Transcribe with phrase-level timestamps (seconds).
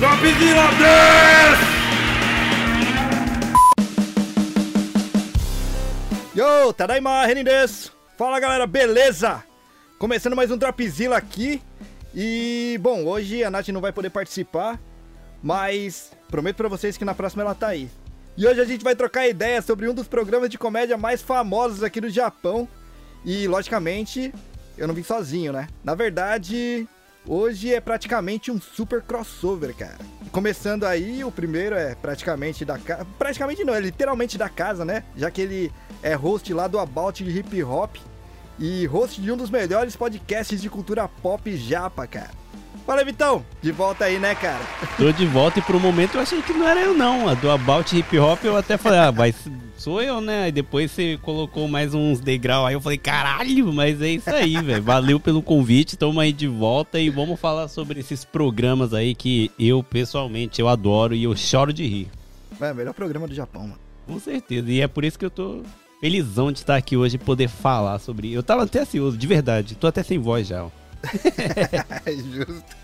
[0.00, 0.66] Dropzilla
[6.32, 6.34] 10!
[6.34, 7.92] Yo, Tadaima, Renin desu.
[8.16, 9.44] Fala galera, beleza?
[9.98, 11.60] Começando mais um Dropzilla aqui.
[12.14, 14.80] E, bom, hoje a Nath não vai poder participar,
[15.42, 17.90] mas prometo pra vocês que na próxima ela tá aí.
[18.38, 21.82] E hoje a gente vai trocar ideias sobre um dos programas de comédia mais famosos
[21.82, 22.66] aqui do Japão.
[23.22, 24.32] E, logicamente,
[24.78, 25.68] eu não vim sozinho, né?
[25.84, 26.88] Na verdade,
[27.26, 29.98] hoje é praticamente um super crossover, cara.
[30.32, 33.06] Começando aí, o primeiro é praticamente da casa.
[33.18, 35.04] Praticamente não, é literalmente da casa, né?
[35.16, 37.96] Já que ele é host lá do About de Hip Hop
[38.58, 42.30] e host de um dos melhores podcasts de cultura pop japa, cara.
[42.90, 43.44] Fala, Vitão!
[43.62, 44.58] De volta aí, né, cara?
[44.96, 47.28] Tô de volta e por um momento eu achei que não era eu, não.
[47.28, 49.36] A do About Hip Hop eu até falei, ah, mas
[49.76, 50.42] sou eu, né?
[50.42, 54.56] Aí depois você colocou mais uns degrau aí, eu falei, caralho, mas é isso aí,
[54.60, 54.82] velho.
[54.82, 59.52] Valeu pelo convite, tamo aí de volta e vamos falar sobre esses programas aí que
[59.56, 62.08] eu, pessoalmente, eu adoro e eu choro de rir.
[62.60, 63.78] É, melhor programa do Japão, mano.
[64.04, 65.62] Com certeza, e é por isso que eu tô
[66.00, 68.32] felizão de estar aqui hoje e poder falar sobre.
[68.32, 69.76] Eu tava até ansioso, de verdade.
[69.76, 70.70] Tô até sem voz já, ó.
[72.04, 72.79] É Justo.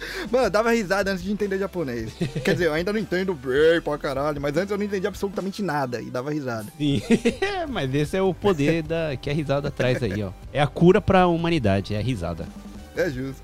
[0.30, 2.12] Mano, eu dava risada antes de entender japonês.
[2.44, 5.62] Quer dizer, eu ainda não entendo bem pra caralho, mas antes eu não entendi absolutamente
[5.62, 6.66] nada e dava risada.
[6.76, 7.02] Sim,
[7.68, 10.30] mas esse é o poder da, que a risada traz aí, ó.
[10.52, 12.46] É a cura pra humanidade, é a risada.
[12.96, 13.42] É justo.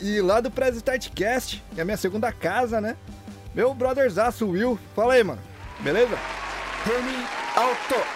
[0.00, 2.96] E lá do Press Startcast, que é a minha segunda casa, né?
[3.54, 4.78] Meu brotherzaço Will.
[4.94, 5.40] Fala aí, mano.
[5.80, 6.16] Beleza?
[6.84, 7.26] Remy
[7.56, 8.06] Alto,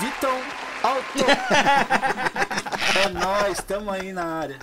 [0.00, 0.38] Vitão
[0.82, 1.24] Alto.
[3.04, 4.58] é nóis, tamo aí na área.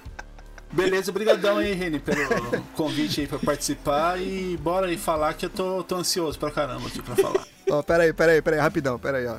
[0.72, 2.20] Beleza, obrigadão aí, Reni, pelo
[2.76, 6.88] convite aí pra participar e bora aí falar que eu tô, tô ansioso pra caramba
[6.88, 7.48] aqui pra falar.
[7.70, 9.38] Ó, pera aí, pera aí, pera aí, rapidão, pera aí, ó.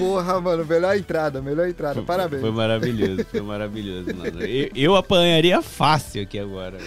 [0.00, 2.40] Porra, mano, melhor entrada, melhor entrada, parabéns.
[2.40, 4.42] Foi maravilhoso, foi maravilhoso, mano.
[4.42, 6.78] Eu, eu apanharia fácil aqui agora.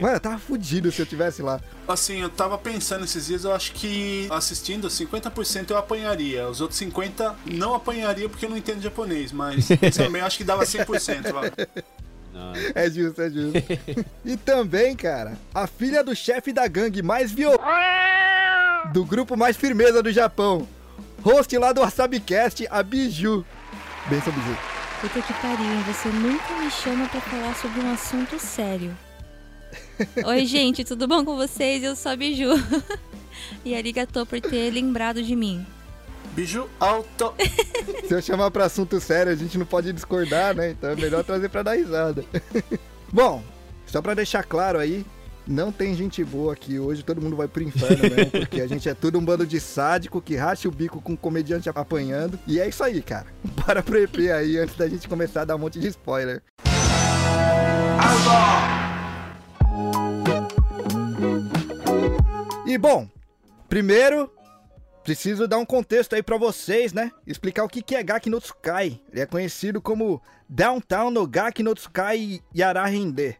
[0.00, 1.60] Mano, eu tava fudido se eu tivesse lá.
[1.86, 6.48] Assim, eu tava pensando esses dias, eu acho que assistindo 50% eu apanharia.
[6.48, 10.64] Os outros 50% não apanharia porque eu não entendo japonês, mas também acho que dava
[10.64, 11.32] 100%.
[11.32, 11.52] Vai.
[12.32, 12.60] Nossa.
[12.74, 13.58] É justo, é justo.
[14.24, 17.62] e também, cara, a filha do chefe da gangue mais violenta
[18.92, 20.66] do grupo mais firmeza do Japão.
[21.22, 23.44] Host lá do WasabiCast, a Biju.
[24.08, 24.56] Benção, Biju.
[25.00, 25.84] Puta que pariu, hein?
[25.86, 28.96] Você nunca me chama pra falar sobre um assunto sério.
[30.24, 31.82] Oi, gente, tudo bom com vocês?
[31.82, 32.50] Eu sou a Biju.
[33.64, 35.66] e arigatou por ter lembrado de mim.
[36.32, 37.34] Biju Alto.
[38.06, 40.70] Se eu chamar pra assunto sério, a gente não pode discordar, né?
[40.70, 42.24] Então é melhor trazer pra dar risada.
[43.12, 43.42] Bom,
[43.86, 45.04] só pra deixar claro aí,
[45.48, 48.86] não tem gente boa aqui hoje, todo mundo vai pro inferno mesmo, porque a gente
[48.86, 52.38] é tudo um bando de sádico que racha o bico com um comediante apanhando.
[52.46, 53.26] E é isso aí, cara.
[53.66, 56.42] Bora pro EP aí antes da gente começar a dar um monte de spoiler.
[62.66, 63.08] E bom,
[63.68, 64.30] primeiro
[65.02, 67.10] preciso dar um contexto aí pra vocês, né?
[67.26, 69.00] Explicar o que que é Gaki no Tsukai.
[69.10, 73.38] Ele é conhecido como Downtown no Gaki no Tsukai Yarahende,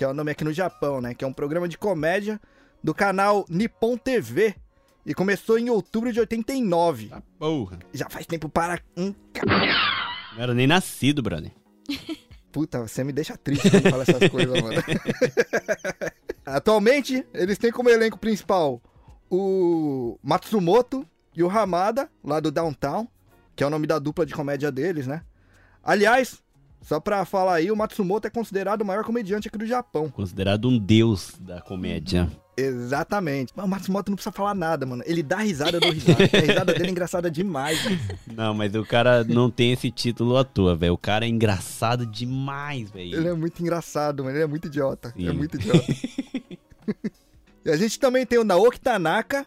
[0.00, 1.12] que é o nome aqui no Japão, né?
[1.12, 2.40] Que é um programa de comédia
[2.82, 4.54] do canal Nippon TV.
[5.04, 7.08] E começou em outubro de 89.
[7.08, 7.78] Tá porra.
[7.92, 9.14] Já faz tempo para um
[10.34, 11.52] Não era nem nascido, brother.
[12.50, 14.82] Puta, você me deixa triste quando fala essas coisas, mano.
[16.46, 18.80] Atualmente, eles têm como elenco principal
[19.30, 21.06] o Matsumoto
[21.36, 23.06] e o Hamada, lá do Downtown,
[23.54, 25.20] que é o nome da dupla de comédia deles, né?
[25.84, 26.42] Aliás,
[26.82, 30.08] só pra falar aí, o Matsumoto é considerado o maior comediante aqui do Japão.
[30.08, 32.30] Considerado um deus da comédia.
[32.56, 33.52] Exatamente.
[33.54, 35.02] Mas o Matsumoto não precisa falar nada, mano.
[35.06, 36.24] Ele dá risada, dou risada.
[36.24, 37.82] a risada dele é engraçada demais.
[37.84, 37.98] mano.
[38.34, 40.94] Não, mas o cara não tem esse título à toa, velho.
[40.94, 43.16] O cara é engraçado demais, velho.
[43.16, 44.36] Ele é muito engraçado, mano.
[44.36, 45.12] Ele é muito idiota.
[45.16, 45.28] Sim.
[45.28, 45.84] É muito idiota.
[47.64, 49.46] e a gente também tem o Naoki Tanaka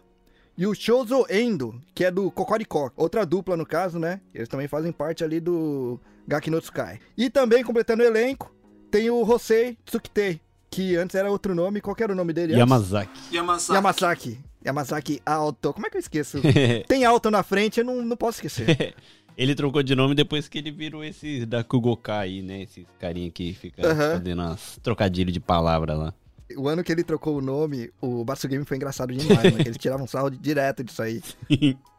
[0.57, 2.91] e o Shouzo Endo, que é do Kokoriko.
[2.95, 4.21] Outra dupla, no caso, né?
[4.33, 6.99] Eles também fazem parte ali do Gaki no Tsukai.
[7.17, 8.53] E também, completando o elenco,
[8.91, 10.39] tem o Hosei Tsukitei,
[10.69, 11.81] que antes era outro nome.
[11.81, 12.59] Qual que era o nome dele antes?
[12.59, 13.35] Yamazaki.
[13.35, 13.73] Yamasaki.
[13.73, 14.39] Yamasaki.
[14.65, 15.73] Yamasaki Alto.
[15.73, 16.39] Como é que eu esqueço?
[16.87, 18.95] Tem alto na frente, eu não, não posso esquecer.
[19.35, 22.61] Ele trocou de nome depois que ele virou esse da Kugoka aí, né?
[22.61, 26.13] Esses carinha que fica fazendo umas trocadilhos de palavra lá.
[26.57, 29.57] O ano que ele trocou o nome, o Batsu Game foi engraçado demais, mano.
[29.57, 31.21] que Eles tiravam sarro direto disso aí.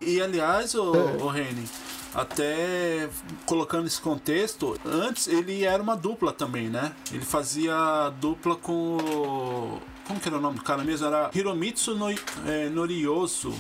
[0.00, 1.64] E aliás, o, o Reni,
[2.14, 3.08] até
[3.46, 6.92] colocando esse contexto, antes ele era uma dupla também, né?
[7.12, 9.80] Ele fazia dupla com.
[10.06, 11.06] Como que era o nome do cara mesmo?
[11.06, 12.10] Era Hiromitsu no,
[12.46, 13.54] é, Norioso.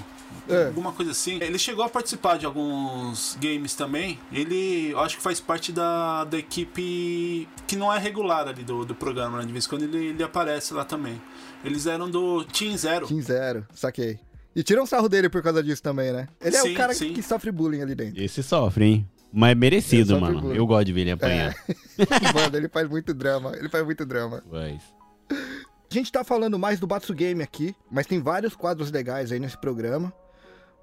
[0.48, 0.66] É.
[0.66, 1.38] alguma coisa assim.
[1.42, 4.18] Ele chegou a participar de alguns games também.
[4.32, 8.84] Ele, eu acho que faz parte da, da equipe que não é regular ali do,
[8.84, 9.46] do programa, né?
[9.46, 11.20] De vez em quando ele, ele aparece lá também.
[11.64, 13.06] Eles eram do Team Zero.
[13.06, 14.18] Team Zero, saquei.
[14.54, 16.28] E tiram sarro dele por causa disso também, né?
[16.40, 17.12] Ele é Sim, o cara sim.
[17.12, 18.22] que sofre bullying ali dentro.
[18.22, 19.08] Esse sofre, hein?
[19.32, 20.40] Mas merecido, Ele sofre mano.
[20.40, 20.56] bullying.
[20.58, 21.54] Eu gosto de ver ele apanhar.
[22.32, 23.52] Mano, ele faz muito drama.
[23.56, 24.42] Ele faz muito drama.
[24.50, 24.80] Mas...
[25.30, 29.40] A gente tá falando mais do Batsu Game aqui, mas tem vários quadros legais aí
[29.40, 30.12] nesse programa.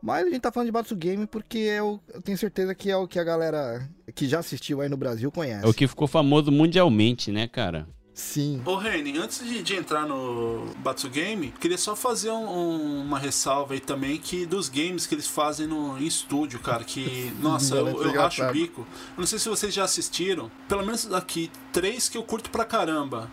[0.01, 2.97] Mas a gente tá falando de Batsu Game porque eu, eu tenho certeza que é
[2.97, 5.65] o que a galera que já assistiu aí no Brasil conhece.
[5.65, 7.87] É o que ficou famoso mundialmente, né, cara?
[8.13, 8.61] Sim.
[8.65, 13.17] Ô Reni, antes de, de entrar no Batsu Game, queria só fazer um- um- uma
[13.17, 17.75] ressalva aí também que dos games que eles fazem no, em estúdio, cara, que, nossa,
[17.75, 18.53] eu, é eu racho o engraçado.
[18.53, 18.81] bico.
[18.81, 22.65] Eu não sei se vocês já assistiram, pelo menos aqui, três que eu curto pra
[22.65, 23.31] caramba.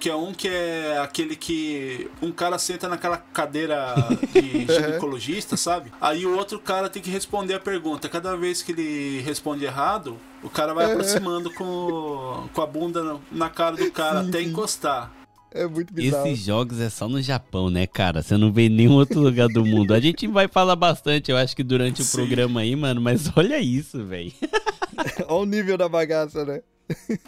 [0.00, 3.94] Que é um que é aquele que um cara senta naquela cadeira
[4.32, 5.92] de ginecologista, sabe?
[6.00, 8.08] Aí o outro cara tem que responder a pergunta.
[8.08, 13.50] Cada vez que ele responde errado, o cara vai aproximando com, com a bunda na-
[13.50, 15.12] cara do cara Sim, até encostar.
[15.50, 16.26] É muito bizarro.
[16.28, 18.22] Esses jogos é só no Japão, né, cara?
[18.22, 19.94] Você não vê em nenhum outro lugar do mundo.
[19.94, 22.18] A gente vai falar bastante, eu acho que durante o Sim.
[22.18, 24.30] programa aí, mano, mas olha isso, velho.
[25.28, 26.60] Olha o nível da bagaça, né?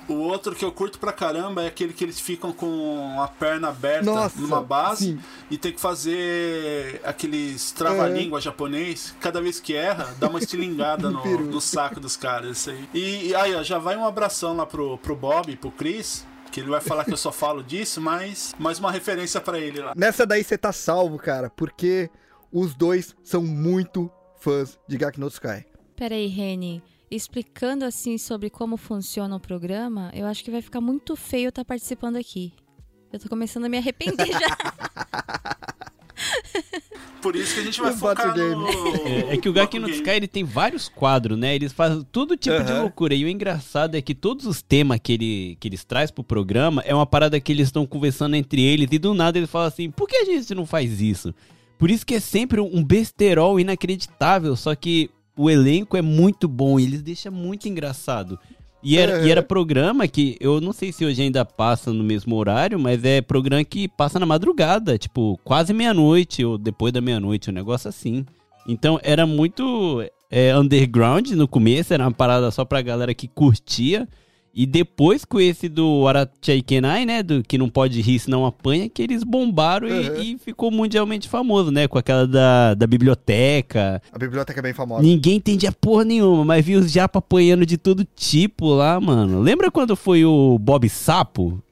[0.08, 3.68] O outro que eu curto pra caramba é aquele que eles ficam com a perna
[3.68, 5.20] aberta Nossa, numa base sim.
[5.50, 9.14] e tem que fazer aqueles trava-língua japonês.
[9.20, 12.58] Cada vez que erra, dá uma estilingada no, no saco dos caras.
[12.58, 12.88] Isso aí.
[12.94, 16.26] E, e aí, ó, já vai um abração lá pro, pro Bob, pro Chris.
[16.50, 19.80] Que ele vai falar que eu só falo disso, mas mais uma referência pra ele
[19.80, 19.92] lá.
[19.96, 22.10] Nessa daí você tá salvo, cara, porque
[22.50, 24.10] os dois são muito
[24.40, 25.64] fãs de Gak no Sky.
[25.94, 26.82] Peraí, Reni.
[27.10, 31.64] Explicando assim sobre como funciona o programa, eu acho que vai ficar muito feio estar
[31.64, 32.52] participando aqui.
[33.12, 34.56] Eu tô começando a me arrepender já.
[37.20, 38.68] Por isso que a gente vai O focar no.
[38.68, 41.54] É, é que o Gaki no Sky ele tem vários quadros, né?
[41.54, 42.82] Eles fazem todo tipo de Aham.
[42.82, 43.14] loucura.
[43.14, 46.82] E o engraçado é que todos os temas que, ele, que eles trazem pro programa
[46.86, 49.90] é uma parada que eles estão conversando entre eles e do nada eles falam assim:
[49.90, 51.34] por que a gente não faz isso?
[51.78, 55.10] Por isso que é sempre um besterol inacreditável, só que
[55.40, 58.38] o elenco é muito bom e eles deixam muito engraçado.
[58.82, 62.36] E era, e era programa que eu não sei se hoje ainda passa no mesmo
[62.36, 67.48] horário, mas é programa que passa na madrugada, tipo, quase meia-noite ou depois da meia-noite,
[67.48, 68.24] um negócio assim.
[68.66, 74.06] Então era muito é, underground no começo, era uma parada só pra galera que curtia.
[74.52, 77.22] E depois com esse do Arachai Kenai, né?
[77.22, 80.20] Do que não pode rir senão apanha, que eles bombaram e- Uhum.
[80.22, 81.86] e, ficou mundialmente famoso, né?
[81.86, 84.02] Com aquela da, da biblioteca.
[84.12, 85.02] A biblioteca é bem famosa.
[85.02, 89.40] Ninguém entendia porra nenhuma, mas vi os japa apanhando de todo tipo lá, mano.
[89.40, 91.62] Lembra quando foi o Bob Sapo?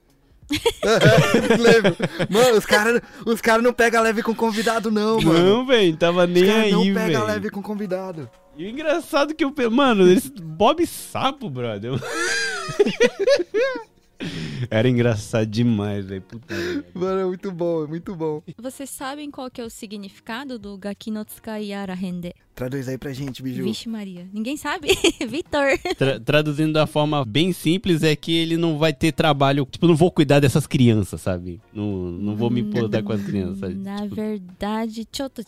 [1.58, 1.96] Lembro.
[2.30, 5.44] Mano, os caras os cara não pegam leve com convidado, não, mano.
[5.56, 7.24] Não, velho, tava os nem caras aí, não pegam velho.
[7.26, 8.30] leve com convidado.
[8.56, 9.52] E o engraçado que eu.
[9.70, 11.92] Mano, esse Bob Sapo, brother.
[14.68, 16.24] Era engraçado demais, velho.
[16.92, 18.42] Mano, é muito bom, é muito bom.
[18.60, 22.34] Vocês sabem qual que é o significado do Gaki no Tsukai Yara Rende?
[22.52, 23.62] Traduz aí pra gente, Biju.
[23.62, 24.26] Vixe Maria.
[24.32, 24.88] Ninguém sabe?
[25.28, 25.78] Vitor.
[25.96, 29.64] Tra- traduzindo da forma bem simples, é que ele não vai ter trabalho.
[29.70, 31.60] Tipo, não vou cuidar dessas crianças, sabe?
[31.72, 33.76] Não, não vou me importar com as crianças.
[33.76, 35.44] Na Tipo, verdade, choto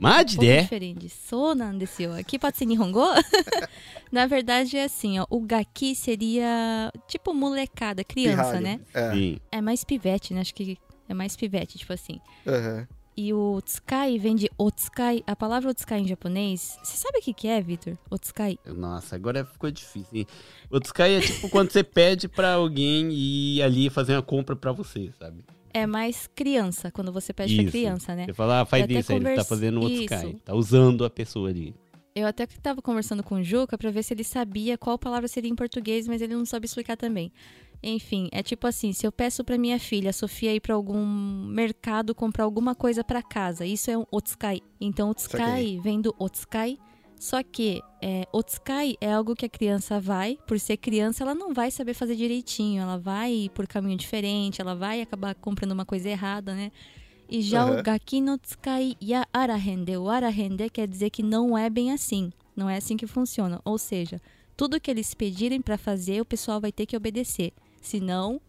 [0.00, 0.68] Um é.
[1.08, 2.12] So nan desu yo.
[2.14, 3.04] Aqui pode ser Nihongo?
[4.12, 5.26] Na verdade é assim, ó.
[5.28, 8.60] O Gaki seria tipo molecada, criança, Pirralho.
[8.62, 8.80] né?
[8.94, 9.12] É.
[9.12, 9.38] Sim.
[9.50, 10.40] É mais pivete, né?
[10.40, 10.78] Acho que
[11.08, 12.20] é mais pivete, tipo assim.
[12.46, 12.86] aham.
[13.20, 15.24] E o Tsukai vem de Otsukai.
[15.26, 17.98] A palavra Otsukai em japonês, você sabe o que que é, Vitor?
[18.08, 18.56] Otsukai.
[18.64, 20.18] Nossa, agora ficou difícil.
[20.18, 20.26] hein?
[20.70, 24.70] O Tsukai é tipo quando você pede pra alguém ir ali fazer uma compra pra
[24.70, 25.42] você, sabe?
[25.72, 27.72] É mais criança, quando você pede pra Isso.
[27.72, 28.24] criança, né?
[28.26, 30.06] Você fala, ah, faz Eu até isso, aí ele tá fazendo o Isso.
[30.06, 30.36] Tsukai.
[30.44, 31.74] Tá usando a pessoa ali.
[32.14, 35.28] Eu até que tava conversando com o Juca pra ver se ele sabia qual palavra
[35.28, 37.30] seria em português, mas ele não sabe explicar também.
[37.80, 41.04] Enfim, é tipo assim, se eu peço pra minha filha, a Sofia, ir pra algum
[41.46, 44.60] mercado comprar alguma coisa pra casa, isso é um otsukai.
[44.80, 45.80] Então, otsukai Saquei.
[45.80, 46.76] vem do otsukai,
[47.18, 51.52] só que é, otsukai é algo que a criança vai, por ser criança, ela não
[51.52, 56.08] vai saber fazer direitinho, ela vai por caminho diferente, ela vai acabar comprando uma coisa
[56.08, 56.70] errada, né?
[57.28, 57.80] E já Aham.
[57.80, 62.32] o Gaki no Tsukai ya Arahende, o Arahende quer dizer que não é bem assim.
[62.56, 63.60] Não é assim que funciona.
[63.64, 64.20] Ou seja,
[64.56, 67.52] tudo que eles pedirem pra fazer, o pessoal vai ter que obedecer.
[67.82, 68.40] Senão,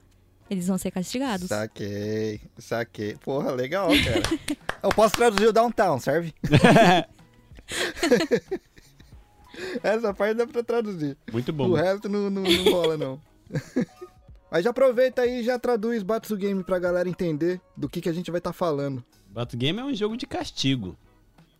[0.50, 1.50] eles vão ser castigados.
[1.50, 3.16] Saquei, saquei.
[3.18, 4.58] Porra, legal, cara.
[4.82, 6.34] Eu posso traduzir o downtown, serve?
[9.84, 11.18] Essa parte dá pra traduzir.
[11.32, 11.74] Muito O bom.
[11.74, 13.22] resto não, não, não rola, não.
[14.52, 18.10] Mas já aproveita aí e já traduz Batsu Game pra galera entender do que, que
[18.10, 19.04] a gente vai estar falando.
[19.30, 20.98] Battle Game é um jogo de castigo.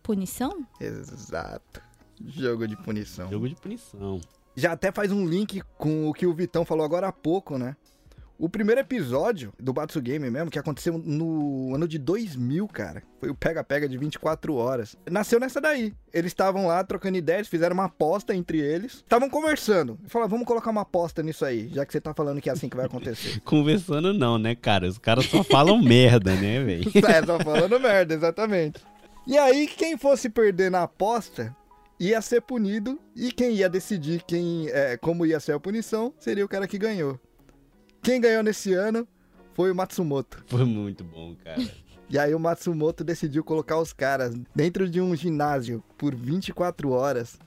[0.02, 0.66] punição?
[0.80, 1.80] Exato.
[2.24, 3.30] Jogo de punição.
[3.30, 4.20] Jogo de punição.
[4.56, 7.76] Já até faz um link com o que o Vitão falou agora há pouco, né?
[8.40, 13.28] O primeiro episódio do Batsu Game mesmo, que aconteceu no ano de 2000, cara, foi
[13.28, 14.96] o pega-pega de 24 horas.
[15.10, 15.92] Nasceu nessa daí.
[16.10, 18.94] Eles estavam lá trocando ideias, fizeram uma aposta entre eles.
[18.94, 19.98] Estavam conversando.
[20.06, 22.70] Falaram, vamos colocar uma aposta nisso aí, já que você tá falando que é assim
[22.70, 23.40] que vai acontecer.
[23.44, 24.88] Conversando não, né, cara?
[24.88, 26.90] Os caras só falam merda, né, velho?
[27.06, 28.80] é, só falando merda, exatamente.
[29.26, 31.54] E aí, quem fosse perder na aposta
[32.00, 36.42] ia ser punido e quem ia decidir quem, é, como ia ser a punição seria
[36.46, 37.20] o cara que ganhou.
[38.02, 39.06] Quem ganhou nesse ano
[39.54, 40.42] foi o Matsumoto.
[40.46, 41.60] Foi muito bom, cara.
[42.12, 47.38] E aí o Matsumoto decidiu colocar os caras dentro de um ginásio por 24 horas.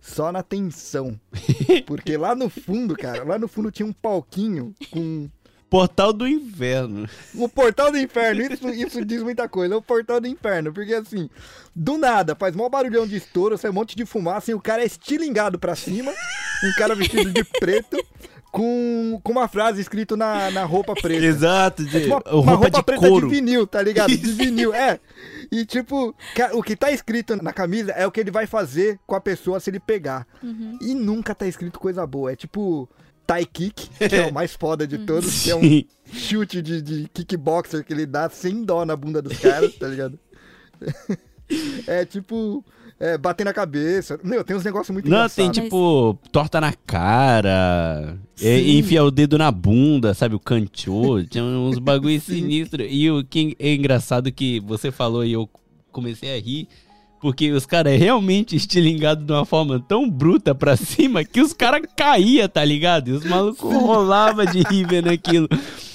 [0.00, 1.18] Só na tensão.
[1.84, 5.28] Porque lá no fundo, cara, lá no fundo tinha um palquinho com
[5.68, 7.08] Portal do Inferno.
[7.34, 8.42] o portal do inferno.
[8.42, 9.74] Isso, isso diz muita coisa.
[9.74, 10.72] É o portal do inferno.
[10.72, 11.28] Porque assim,
[11.74, 14.82] do nada, faz mó barulhão de estouro, sai um monte de fumaça e o cara
[14.82, 16.12] é estilingado pra cima.
[16.12, 17.96] Um cara vestido de preto.
[18.54, 21.24] Com, com uma frase escrita na, na roupa preta.
[21.24, 23.28] Exato, de É tipo uma, roupa, uma roupa de preta couro.
[23.28, 24.16] de vinil, tá ligado?
[24.16, 25.00] De vinil, é.
[25.50, 26.14] E tipo,
[26.52, 29.58] o que tá escrito na camisa é o que ele vai fazer com a pessoa
[29.58, 30.24] se ele pegar.
[30.80, 32.30] E nunca tá escrito coisa boa.
[32.30, 32.88] É tipo
[33.26, 37.08] tie kick, que é o mais foda de todos, que é um chute de, de
[37.08, 40.16] kickboxer que ele dá sem dó na bunda dos caras, tá ligado?
[41.86, 42.64] É tipo,
[42.98, 44.18] é, bater na cabeça.
[44.22, 48.78] Meu, tem uns negócios muito Não, tem tipo, torta na cara, é, Sim.
[48.78, 50.34] enfia o dedo na bunda, sabe?
[50.34, 52.82] O canchô, tinha uns bagulho sinistro.
[52.82, 55.48] E o que é engraçado que você falou e eu
[55.92, 56.68] comecei a rir,
[57.24, 61.54] porque os caras é realmente estilingados de uma forma tão bruta pra cima que os
[61.54, 63.08] caras caíam, tá ligado?
[63.08, 65.48] E os malucos rolavam de rir vendo aquilo.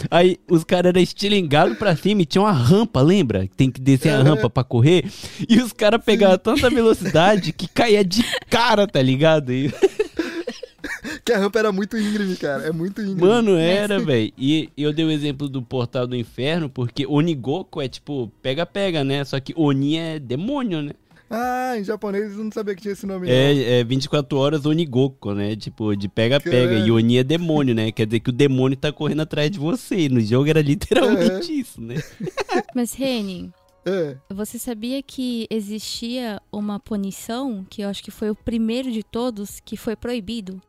[0.09, 3.47] Aí os caras eram estilingados pra cima e tinha uma rampa, lembra?
[3.55, 5.05] Tem que descer a rampa pra correr.
[5.47, 9.53] E os caras pegavam tanta velocidade que caía de cara, tá ligado?
[9.53, 9.71] E,
[11.23, 12.63] Que a rampa era muito íngreme, cara.
[12.63, 13.21] É muito íngreme.
[13.21, 14.33] mano, era, velho.
[14.35, 19.23] E eu dei o exemplo do Portal do Inferno porque Onigoko é tipo pega-pega, né?
[19.23, 20.93] Só que Oni é demônio, né?
[21.29, 23.27] Ah, em japonês eu não sabia que tinha esse nome.
[23.27, 23.33] não.
[23.33, 25.55] É, é 24 horas Onigoko, né?
[25.55, 26.79] Tipo, de pega-pega.
[26.79, 27.91] E Oni é demônio, né?
[27.91, 29.95] Quer dizer que o demônio tá correndo atrás de você.
[29.99, 31.95] E no jogo era literalmente isso, né?
[32.75, 33.51] Mas, Reni,
[33.85, 34.17] É.
[34.33, 39.59] você sabia que existia uma punição, que eu acho que foi o primeiro de todos,
[39.59, 40.59] que foi proibido?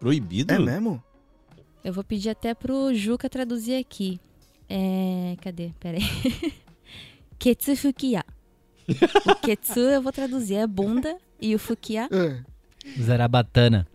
[0.00, 0.54] Proibido?
[0.54, 1.02] É mesmo?
[1.84, 4.18] Eu vou pedir até pro Juca traduzir aqui.
[4.68, 5.36] É.
[5.42, 5.70] Cadê?
[5.78, 6.52] Pera aí.
[7.38, 8.24] Ketsufukiya.
[9.26, 12.38] O ketsu eu vou traduzir, é bunda, e o fukiya, É.
[13.02, 13.86] Zarabatana.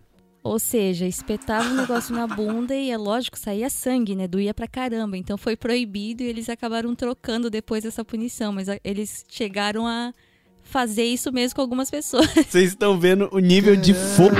[0.44, 4.28] ou seja, espetava um negócio na bunda e é lógico, saía sangue, né?
[4.28, 5.18] Doía pra caramba.
[5.18, 8.52] Então foi proibido e eles acabaram trocando depois essa punição.
[8.52, 10.14] Mas a- eles chegaram a
[10.64, 12.28] fazer isso mesmo com algumas pessoas.
[12.34, 14.36] Vocês estão vendo o nível de fogo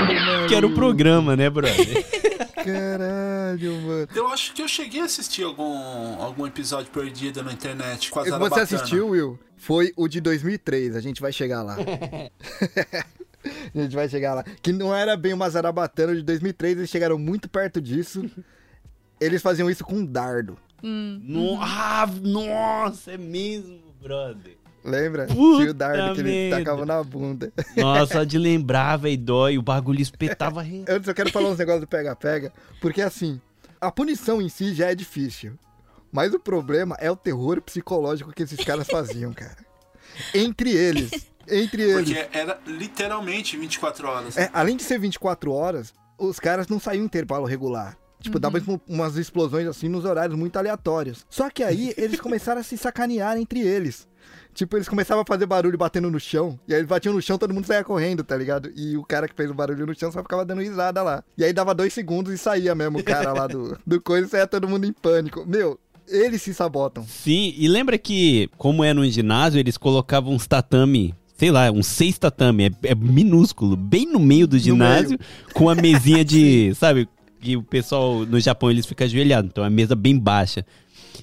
[0.48, 1.76] que era o programa, né, brother?
[2.54, 4.08] Caralho, mano.
[4.14, 8.22] Eu acho que eu cheguei a assistir algum, algum episódio perdido na internet com a
[8.24, 8.62] Você Zarabatana.
[8.62, 9.38] assistiu, Will?
[9.56, 11.76] Foi o de 2003, a gente vai chegar lá.
[13.74, 14.44] a gente vai chegar lá.
[14.60, 18.28] Que não era bem uma Zarabatana de 2003, eles chegaram muito perto disso.
[19.20, 20.56] Eles faziam isso com um dardo.
[20.82, 24.56] No- ah, nossa, é mesmo, brother.
[24.84, 25.26] Lembra?
[25.26, 27.52] Puta Tinha o dardo que ele tacava na bunda.
[27.76, 29.58] Nossa, de lembrar, velho, dói.
[29.58, 30.60] O bagulho espetava.
[30.62, 33.40] re- Eu só quero falar uns negócios do pega-pega, porque assim,
[33.80, 35.52] a punição em si já é difícil.
[36.10, 39.56] Mas o problema é o terror psicológico que esses caras faziam, cara.
[40.34, 41.10] Entre eles.
[41.48, 42.12] Entre eles.
[42.12, 44.36] Porque era literalmente 24 horas.
[44.36, 47.96] É, além de ser 24 horas, os caras não saíam em intervalo regular.
[48.20, 51.26] Tipo, dava um- umas explosões assim nos horários muito aleatórios.
[51.28, 54.06] Só que aí eles começaram a se sacanear entre eles.
[54.54, 56.58] Tipo, eles começavam a fazer barulho batendo no chão.
[56.68, 58.70] E aí eles batiam no chão, todo mundo saía correndo, tá ligado?
[58.76, 61.24] E o cara que fez o barulho no chão só ficava dando risada lá.
[61.36, 64.30] E aí dava dois segundos e saía mesmo o cara lá do, do coisa e
[64.30, 65.44] saía todo mundo em pânico.
[65.46, 65.78] Meu,
[66.08, 67.04] eles se sabotam.
[67.06, 71.86] Sim, e lembra que, como é no ginásio, eles colocavam uns tatame, sei lá, uns
[71.86, 75.18] seis tatame, é, é minúsculo, bem no meio do ginásio,
[75.54, 77.08] com a mesinha de, sabe,
[77.40, 80.64] que o pessoal no Japão eles ficam ajoelhados, então é uma mesa bem baixa.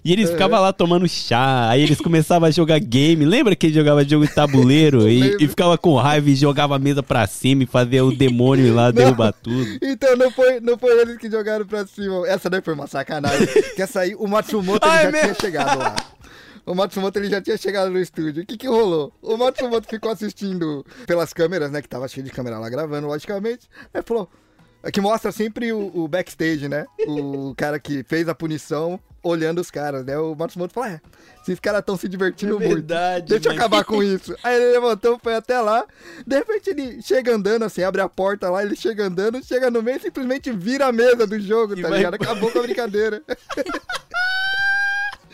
[0.03, 3.25] E eles ficavam lá tomando chá, aí eles começavam a jogar game.
[3.25, 7.03] Lembra que jogava jogo de tabuleiro e, e ficava com raiva e jogava a mesa
[7.03, 9.77] pra cima e fazia o demônio ir lá derrubar tudo?
[9.81, 12.27] Então não foi, não foi eles que jogaram pra cima.
[12.27, 13.47] Essa daí foi uma sacanagem.
[13.75, 15.35] que essa aí, o Matsumoto ele Ah, é já tinha mesmo?
[15.41, 15.95] chegado lá.
[16.65, 18.43] O Matsumoto ele já tinha chegado no estúdio.
[18.43, 19.11] O que que rolou?
[19.21, 21.81] O Matsumoto ficou assistindo pelas câmeras, né?
[21.81, 23.67] Que tava cheio de câmera lá gravando, logicamente.
[23.93, 24.29] Aí falou:
[24.93, 26.85] Que mostra sempre o, o backstage, né?
[27.07, 30.17] O cara que fez a punição olhando os caras, né?
[30.17, 31.01] O Matsumoto fala, é,
[31.41, 32.75] esses caras estão se divertindo É muito.
[32.75, 34.33] verdade, Deixa eu mas- acabar com isso.
[34.41, 35.85] Aí ele levantou, foi até lá.
[36.25, 39.83] De repente ele chega andando assim, abre a porta lá, ele chega andando, chega no
[39.83, 42.13] meio e simplesmente vira a mesa do jogo, E tá vai ligado?
[42.13, 43.21] Acabou com a brincadeira.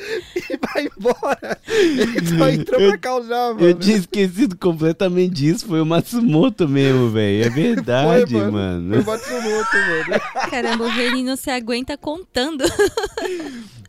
[0.36, 1.60] e vai embora.
[1.68, 3.66] Ele só entrou pra causar, mano.
[3.66, 5.66] Eu tinha esquecido completamente disso.
[5.68, 7.46] Foi o Matsumoto mesmo, velho.
[7.46, 8.94] É verdade, Foi, mano.
[8.94, 10.50] Foi o Matsumoto, mano.
[10.50, 12.64] Caramba, o Reni não se aguenta contando.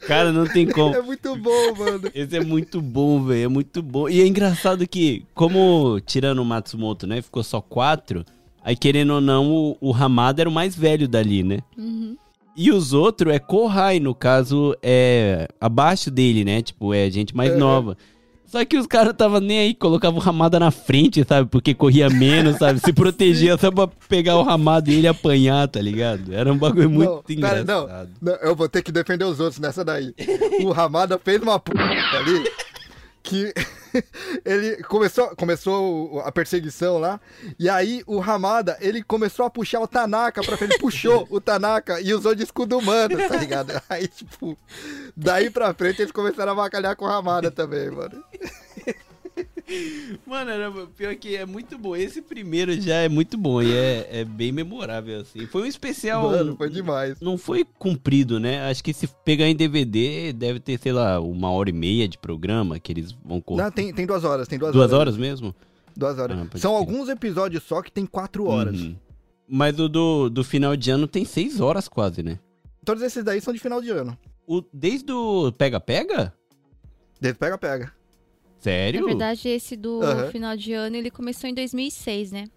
[0.07, 0.95] Cara, não tem como.
[0.95, 2.11] É muito bom, mano.
[2.15, 3.45] Esse é muito bom, velho.
[3.45, 4.09] É muito bom.
[4.09, 7.21] E é engraçado que, como tirando o Matsumoto, né?
[7.21, 8.25] Ficou só quatro.
[8.63, 11.59] Aí, querendo ou não, o, o Hamada era o mais velho dali, né?
[11.77, 12.17] Uhum.
[12.57, 16.63] E os outros é Kohai, no caso, é abaixo dele, né?
[16.63, 17.59] Tipo, é gente mais Uhum.
[17.59, 17.97] nova.
[18.47, 21.51] Só que os caras tava nem aí, colocavam o Ramada na frente, sabe?
[21.51, 22.79] Porque corria menos, sabe?
[22.79, 26.33] Se protegia só pra pegar o Ramada e ele apanhar, tá ligado?
[26.33, 28.11] Era um bagulho muito Não, pera, engraçado.
[28.23, 30.15] não, não, eu vou ter que defender os outros nessa daí.
[30.65, 32.45] O Ramada fez uma p ali
[33.27, 33.53] que
[34.47, 37.21] ele começou, começou a perseguição lá,
[37.59, 42.01] e aí o Ramada, ele começou a puxar o Tanaka pra frente, puxou o Tanaka
[42.01, 43.83] e usou de escudo humano, tá ligado?
[43.91, 44.57] Aí, tipo,
[45.17, 48.23] daí pra frente eles começaram a avacalhar com o Ramada também, mano.
[50.27, 51.97] Mano, era, pior que é muito bom.
[51.97, 55.47] Esse primeiro já é muito bom e é, é bem memorável, assim.
[55.47, 56.31] Foi um especial.
[56.31, 57.21] Mano, foi demais.
[57.21, 58.69] Não foi comprido, né?
[58.71, 62.17] Acho que se pegar em DVD, deve ter, sei lá, uma hora e meia de
[62.17, 63.63] programa que eles vão correr.
[63.63, 65.55] Não, tem, tem duas horas, tem duas, Duas horas mesmo?
[65.97, 66.39] Duas horas.
[66.39, 68.81] Ah, São alguns episódios só que tem quatro horas.
[68.81, 68.97] Uhum.
[69.49, 72.39] Mas o do, do final de ano tem seis horas quase, né?
[72.85, 74.17] Todos esses daí são de final de ano.
[74.47, 76.33] O, desde o Pega Pega?
[77.21, 77.93] Desde pega, pega.
[78.67, 79.01] Sério?
[79.03, 80.31] Na verdade, esse do Aham.
[80.33, 82.49] final de ano, ele começou em 2006, né?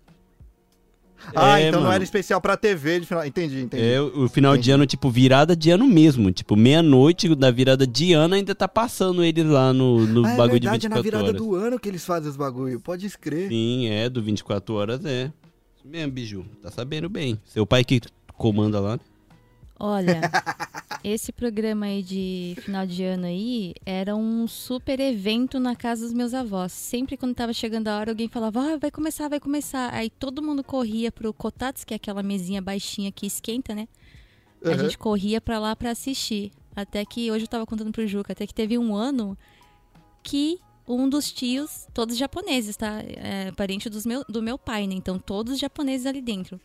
[1.35, 1.93] Ah, É, então não mano.
[1.95, 3.23] era especial pra TV de final.
[3.25, 3.83] Entendi, entendi.
[3.83, 4.71] É, o final de Entendi.
[4.71, 6.31] ano, tipo, virada de ano mesmo.
[6.31, 10.37] Tipo, meia-noite da virada de ano ainda tá passando eles lá no, no ah, é
[10.37, 11.41] bagulho verdade, de é na 24 virada horas.
[11.41, 12.79] do ano que eles fazem os bagulho.
[12.79, 13.49] Pode escrever.
[13.49, 15.31] Sim, é, do 24 horas é.
[15.77, 16.45] Isso mesmo, Biju.
[16.63, 17.39] Tá sabendo bem.
[17.45, 18.01] Seu pai que
[18.35, 18.99] comanda lá.
[19.79, 20.21] Olha,
[21.03, 26.13] esse programa aí de final de ano aí era um super evento na casa dos
[26.13, 26.71] meus avós.
[26.73, 29.93] Sempre quando tava chegando a hora, alguém falava, ah, vai começar, vai começar.
[29.93, 33.87] Aí todo mundo corria pro Kotatsu, que é aquela mesinha baixinha que esquenta, né?
[34.63, 34.79] A Aham.
[34.79, 36.51] gente corria pra lá pra assistir.
[36.75, 39.37] Até que, hoje eu tava contando pro Juca, até que teve um ano
[40.21, 42.99] que um dos tios, todos japoneses, tá?
[43.05, 44.95] É, parente dos meu, do meu pai, né?
[44.95, 46.59] Então todos japoneses ali dentro.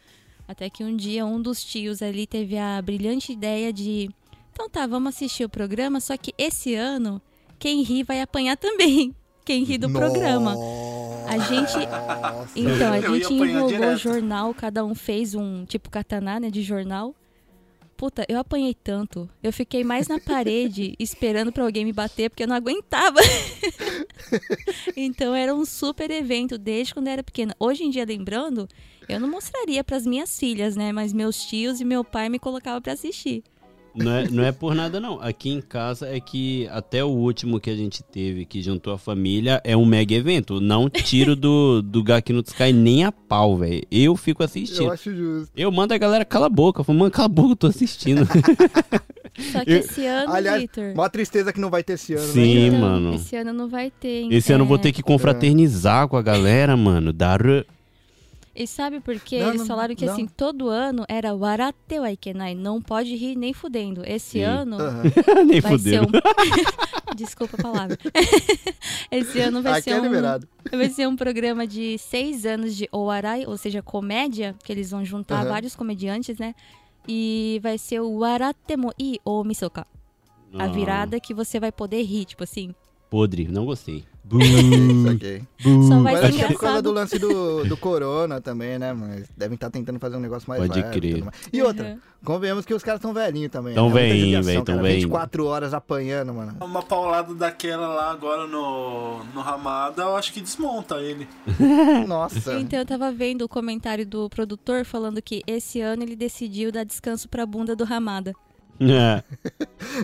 [0.46, 4.10] Até que um dia um dos tios ali teve a brilhante ideia de.
[4.52, 7.20] Então tá, vamos assistir o programa, só que esse ano
[7.58, 9.14] quem ri vai apanhar também.
[9.44, 10.56] Quem ri do programa.
[11.28, 11.76] A gente.
[11.86, 12.48] Nossa.
[12.56, 17.14] Então, a gente enrolou o jornal, cada um fez um tipo kataná, né, de jornal.
[17.96, 19.28] Puta, eu apanhei tanto.
[19.42, 23.20] Eu fiquei mais na parede esperando pra alguém me bater porque eu não aguentava.
[24.96, 27.54] então era um super evento desde quando eu era pequena.
[27.58, 28.68] Hoje em dia, lembrando,
[29.08, 32.80] eu não mostraria pras minhas filhas, né, mas meus tios e meu pai me colocavam
[32.80, 33.44] pra assistir.
[33.94, 35.20] Não é, não é por nada, não.
[35.20, 38.98] Aqui em casa é que até o último que a gente teve, que juntou a
[38.98, 40.60] família, é um mega evento.
[40.60, 43.82] Não tiro do, do Gaki no Sky nem a pau, velho.
[43.90, 44.90] Eu fico Eu assistindo.
[44.90, 45.52] acho justo.
[45.56, 46.80] Eu mando a galera cala a boca.
[46.80, 48.26] Eu falo, mano, cala a boca, eu tô assistindo.
[49.52, 50.92] Só que Eu- esse ano, Aliás, Vitor.
[50.94, 52.54] Uma tristeza que não vai ter esse ano, Sim.
[52.54, 52.66] né?
[52.68, 53.14] então, mano.
[53.14, 54.22] Esse ano não vai ter.
[54.22, 54.28] hein?
[54.32, 57.12] Esse ano eu vou É, ter que confraternizar com a galera, mano.
[57.12, 57.40] Dar.
[58.56, 59.40] E sabe por quê?
[59.40, 60.12] Não, Eles não, falaram que não.
[60.12, 64.02] assim, todo ano era warate wa ikenai, não pode rir nem fudendo.
[64.06, 64.42] Esse Sim.
[64.42, 65.02] ano Aham.
[65.44, 66.04] nem vai fudeu.
[66.04, 66.10] ser um
[67.16, 67.98] Desculpa a palavra.
[69.10, 70.48] Esse ano vai Aqui ser é um liberado.
[70.70, 75.04] vai ser um programa de seis anos de Owarai, ou seja, comédia, que eles vão
[75.04, 75.48] juntar Aham.
[75.48, 76.54] vários comediantes, né?
[77.06, 79.86] E vai ser o Waratemo i o Misoka.
[80.56, 82.72] A Ah, virada que você vai poder rir, tipo assim.
[83.10, 84.04] Podre, não gostei.
[85.06, 85.42] Saquei.
[85.88, 88.78] Só vai Mas ser acho que é por causa do lance do, do corona também,
[88.78, 88.92] né?
[88.92, 91.12] Mas devem estar tentando fazer um negócio mais Pode leve, crer.
[91.14, 91.36] tudo mais.
[91.52, 91.98] E outra, Uhum.
[92.24, 93.74] convenhamos que os caras estão velhinhos também.
[93.74, 93.90] Tão né?
[93.92, 94.82] Muita velhinho, judiação, velho, tão cara.
[94.88, 95.08] velhinho.
[95.08, 96.56] 24 horas apanhando, mano.
[96.62, 101.28] Uma paulada daquela lá agora no, no Ramada, eu acho que desmonta ele.
[102.08, 102.54] Nossa.
[102.58, 106.84] Então eu tava vendo o comentário do produtor falando que esse ano ele decidiu dar
[106.84, 108.32] descanso pra bunda do Ramada.
[108.80, 109.22] É,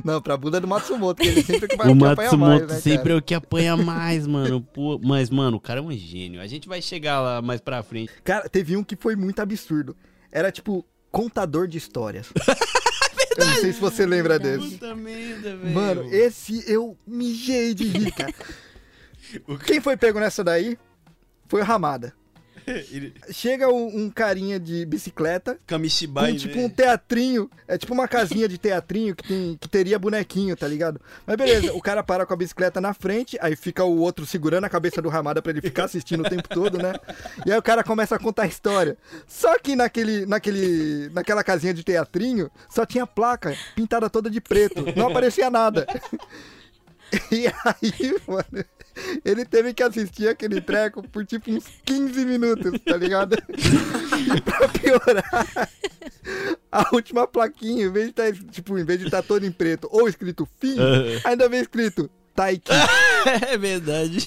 [0.04, 2.80] Não, pra bunda do Matsumoto, que ele sempre que vai o que Matsumoto mais, né,
[2.80, 3.12] sempre cara?
[3.12, 4.60] é o que apanha mais, mano.
[4.60, 6.40] Pô, mas, mano, o cara é um gênio.
[6.40, 8.12] A gente vai chegar lá mais pra frente.
[8.22, 9.96] Cara, teve um que foi muito absurdo.
[10.30, 12.32] Era tipo contador de histórias.
[13.36, 14.72] Eu não sei se você lembra desse.
[14.72, 15.74] Puta merda, velho.
[15.74, 18.34] Mano, esse eu mijei de rir, cara.
[19.64, 20.76] Quem foi pego nessa daí
[21.48, 22.12] foi o Ramada.
[23.32, 27.50] Chega um, um carinha de bicicleta com Kamishibai, tipo um teatrinho.
[27.66, 31.00] É tipo uma casinha de teatrinho que, tem, que teria bonequinho, tá ligado?
[31.26, 34.64] Mas beleza, o cara para com a bicicleta na frente, aí fica o outro segurando
[34.64, 36.94] a cabeça do Ramada pra ele ficar assistindo o tempo todo, né?
[37.46, 38.96] E aí o cara começa a contar a história.
[39.26, 44.84] Só que naquele, naquele, naquela casinha de teatrinho, só tinha placa pintada toda de preto.
[44.96, 45.86] Não aparecia nada.
[47.32, 48.64] E aí, mano,
[49.24, 53.36] ele teve que assistir aquele treco por tipo uns 15 minutos, tá ligado?
[53.36, 55.70] E pra piorar,
[56.70, 59.88] a última plaquinha, em vez de estar, tipo, em vez de estar todo em preto
[59.90, 60.76] ou escrito fim,
[61.24, 62.70] ainda vem escrito Taiki.
[63.50, 64.26] É verdade.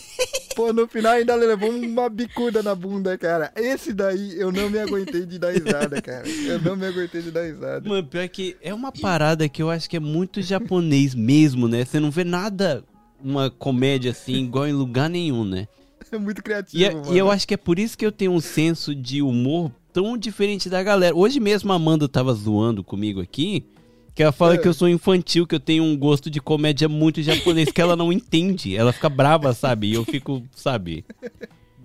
[0.56, 3.52] Pô, no final ainda levou uma bicuda na bunda, cara.
[3.56, 6.28] Esse daí eu não me aguentei de dar risada, cara.
[6.28, 7.89] Eu não me aguentei de dar risada.
[7.89, 11.84] Mano, pior que é uma parada que eu acho que é muito japonês mesmo, né?
[11.84, 12.84] Você não vê nada,
[13.23, 15.67] uma comédia assim, igual em lugar nenhum, né?
[16.12, 18.31] É muito criativo, E, é- e eu acho que é por isso que eu tenho
[18.31, 21.15] um senso de humor tão diferente da galera.
[21.15, 23.65] Hoje mesmo a Amanda tava zoando comigo aqui,
[24.13, 24.57] que ela fala É.
[24.59, 27.95] que eu sou infantil, que eu tenho um gosto de comédia muito japonês, que ela
[27.95, 28.75] não entende.
[28.75, 29.88] Ela fica brava, sabe?
[29.88, 31.03] E eu fico, sabe,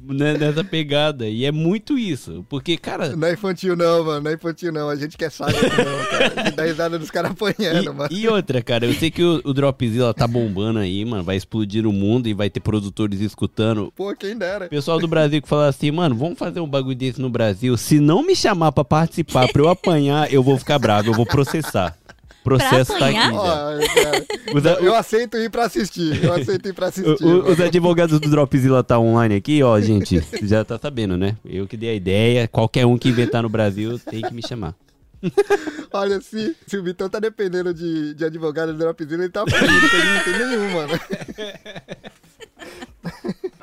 [0.01, 1.29] nessa pegada.
[1.29, 2.45] E é muito isso.
[2.49, 4.21] Porque, cara, Não é infantil não, mano.
[4.23, 4.89] Não é infantil não.
[4.89, 6.51] A gente quer sabe que não, cara.
[6.53, 8.09] Dá risada dos caras apanhando, mano.
[8.11, 11.23] E, e outra, cara, eu sei que o, o Dropzilla tá bombando aí, mano.
[11.23, 13.93] Vai explodir o mundo e vai ter produtores escutando.
[13.95, 14.69] Pô, quem dera.
[14.69, 17.77] Pessoal do Brasil que fala assim, mano, vamos fazer um bagulho desse no Brasil.
[17.77, 21.27] Se não me chamar pra participar, pra eu apanhar, eu vou ficar bravo, eu vou
[21.27, 21.97] processar.
[22.49, 23.19] Processo tá aqui.
[23.35, 26.23] Ó, Os, a- eu aceito ir pra assistir.
[26.25, 27.25] Eu aceito ir pra assistir.
[27.25, 30.23] o- os advogados do Dropzilla tá online aqui, ó, gente.
[30.43, 31.37] Já tá sabendo, né?
[31.45, 32.49] Eu que dei a ideia.
[32.49, 34.75] Qualquer um que inventar no Brasil tem que me chamar.
[35.93, 39.81] Olha, se, se o Vitão tá dependendo de, de advogado do Dropzilla, ele tá fudido,
[39.81, 40.93] porque ele não tem nenhum, mano.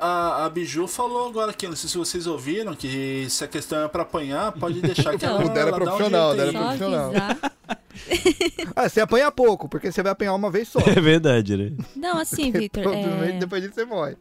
[0.06, 3.84] A, a Biju falou agora aqui, não sei se vocês ouviram, que se a questão
[3.84, 6.36] é pra apanhar, pode deixar que Então, ela, o dela é ela um profissional, o
[6.36, 7.12] dela é profissional.
[8.76, 10.80] Ah, você apanha pouco, porque você vai apanhar uma vez só.
[10.82, 11.72] É verdade, né?
[11.96, 12.84] Não, assim, Vitor.
[12.94, 13.32] É...
[13.40, 14.18] depois disso você morre.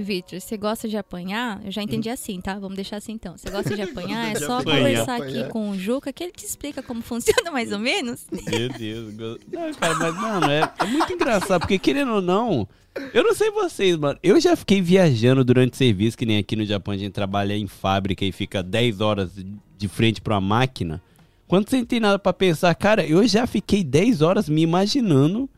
[0.00, 1.60] Vitor, você gosta de apanhar?
[1.64, 2.58] Eu já entendi assim, tá?
[2.58, 3.36] Vamos deixar assim então.
[3.36, 4.32] Você gosta de apanhar?
[4.32, 4.78] É só apanhar.
[4.78, 5.40] conversar Apanhar.
[5.42, 8.26] aqui com o Juca que ele te explica como funciona mais ou menos.
[8.32, 9.14] Meu Deus.
[9.52, 12.66] Não, cara, mas, mano, é, é muito engraçado, porque querendo ou não,
[13.12, 14.18] eu não sei vocês, mano.
[14.22, 17.56] Eu já fiquei viajando durante o serviço, que nem aqui no Japão a gente trabalha
[17.56, 19.30] em fábrica e fica 10 horas
[19.78, 21.00] de frente pra uma máquina.
[21.46, 25.48] Quando você não tem nada pra pensar, cara, eu já fiquei 10 horas me imaginando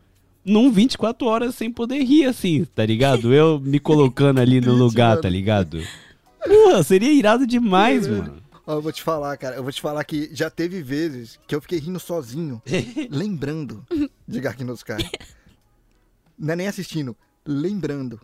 [0.47, 3.33] num 24 horas sem poder rir, assim, tá ligado?
[3.33, 5.81] Eu me colocando ali no lugar, tá ligado?
[6.41, 8.41] Porra, seria irado demais, mano.
[8.65, 9.57] Ó, eu vou te falar, cara.
[9.57, 12.61] Eu vou te falar que já teve vezes que eu fiquei rindo sozinho,
[13.11, 13.85] lembrando
[14.27, 15.09] de Sky.
[16.39, 18.19] Não é nem assistindo, lembrando.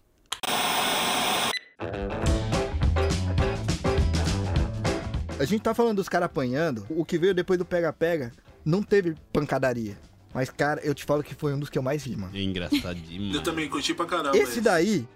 [5.40, 6.86] A gente tá falando dos caras apanhando.
[6.90, 8.32] O que veio depois do pega-pega
[8.64, 9.98] não teve pancadaria.
[10.34, 12.36] Mas, cara, eu te falo que foi um dos que eu mais ri, mano.
[12.36, 13.36] É engraçadinho.
[13.36, 14.38] Eu também curti pra caramba.
[14.38, 15.08] Esse daí,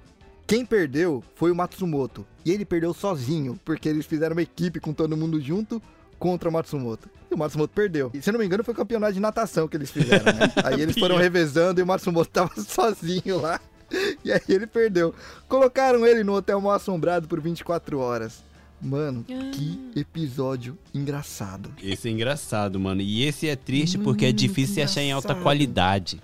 [0.46, 2.26] quem perdeu foi o Matsumoto.
[2.46, 5.82] E ele perdeu sozinho, porque eles fizeram uma equipe com todo mundo junto
[6.20, 7.10] contra o Matsumoto.
[7.30, 8.12] E o Matsumoto perdeu.
[8.14, 10.52] E se eu não me engano, foi campeonato de natação que eles fizeram, né?
[10.64, 13.60] Aí eles foram revezando e o Matsumoto tava sozinho lá.
[14.24, 15.16] E aí ele perdeu.
[15.48, 18.44] Colocaram ele no hotel mal assombrado por 24 horas.
[18.82, 21.72] Mano, que episódio engraçado.
[21.82, 23.02] Esse é engraçado, mano.
[23.02, 26.22] E esse é triste porque é difícil se achar em alta qualidade.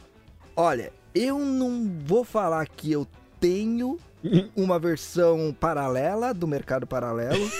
[0.55, 3.07] Olha, eu não vou falar que eu
[3.39, 3.97] tenho
[4.55, 7.51] uma versão paralela do mercado paralelo,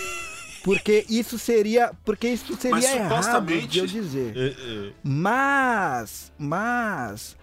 [0.62, 4.94] porque isso seria, porque isso seria Mas errado de eu dizer.
[5.02, 7.36] Mas, mas,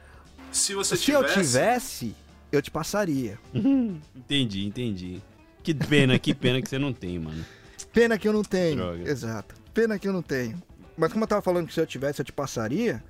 [0.51, 2.15] Se você se eu tivesse, tivesse,
[2.51, 3.37] eu te passaria.
[4.15, 5.21] Entendi, entendi.
[5.63, 7.45] Que pena, que pena que você não tem, mano.
[7.93, 8.77] Pena que eu não tenho.
[8.77, 9.09] Droga.
[9.09, 9.55] Exato.
[9.73, 10.61] Pena que eu não tenho.
[10.97, 13.03] Mas como eu tava falando que se eu tivesse, eu te passaria,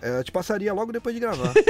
[0.00, 1.52] eh, eu te passaria logo depois de gravar.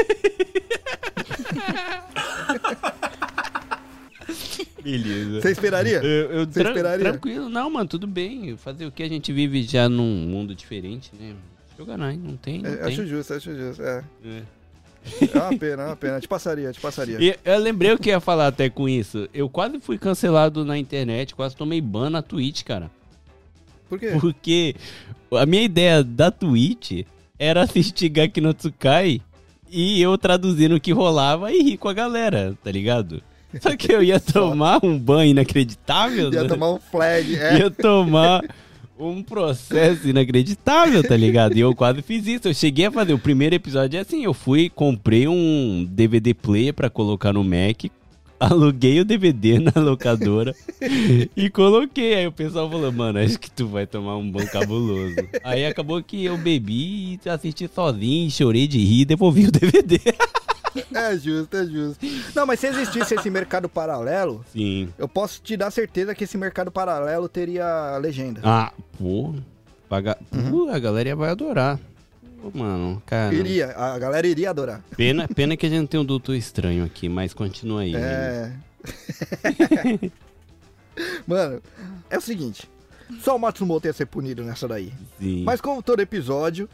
[4.83, 5.41] Beleza.
[5.41, 5.99] Você esperaria?
[6.03, 7.11] Eu, eu Você esperaria?
[7.11, 8.57] Tranquilo, não, mano, tudo bem.
[8.57, 11.35] Fazer o que a gente vive já num mundo diferente, né?
[11.79, 12.87] Jogar não, não tem, não É, tem.
[12.93, 13.83] acho justo, acho justo.
[13.83, 14.05] É.
[14.25, 14.43] É.
[15.21, 16.21] É uma pena, é uma pena.
[16.21, 17.19] Te passaria, te passaria.
[17.21, 19.29] E eu lembrei o que ia falar até com isso.
[19.35, 22.91] Eu quase fui cancelado na internet, quase tomei ban na Twitch, cara.
[23.89, 24.17] Por quê?
[24.21, 24.75] Porque
[25.33, 27.05] a minha ideia da Twitch
[27.39, 29.21] era assistir Gaki no Tsukai
[29.71, 33.23] e eu traduzindo o que rolava e rir com a galera, tá ligado?
[33.61, 36.33] Só que eu ia tomar um ban inacreditável.
[36.33, 36.49] Ia né?
[36.49, 37.59] tomar um flag, é.
[37.59, 38.43] ia tomar
[38.99, 41.57] um processo inacreditável, tá ligado?
[41.57, 42.49] E eu quase fiz isso.
[42.49, 46.73] Eu cheguei a fazer o primeiro episódio é assim, eu fui, comprei um DVD player
[46.73, 47.85] pra colocar no Mac,
[48.39, 50.55] aluguei o DVD na locadora
[51.37, 52.15] e coloquei.
[52.15, 55.17] Aí o pessoal falou, mano, acho que tu vai tomar um banho cabuloso.
[55.45, 60.01] Aí acabou que eu bebi e assisti sozinho, chorei de rir e devolvi o DVD.
[60.95, 62.07] É justo, é justo.
[62.35, 64.89] Não, mas se existisse esse mercado paralelo, Sim.
[64.99, 68.41] eu posso te dar certeza que esse mercado paralelo teria legenda.
[68.43, 69.35] Ah, pô.
[69.89, 70.17] Paga...
[70.51, 71.79] Pô, a galera vai adorar.
[72.41, 73.35] Pô, Mano, cara.
[73.35, 74.83] Iria, a galera iria adorar.
[74.97, 77.93] Pena, pena que a gente tem um doutor estranho aqui, mas continua aí.
[77.93, 78.59] né?
[80.03, 80.11] É.
[81.27, 81.63] Mano,
[82.11, 82.69] é o seguinte.
[83.21, 84.93] Só o Matsumoto ia ser punido nessa daí.
[85.21, 85.45] Sim.
[85.45, 86.69] Mas como todo episódio,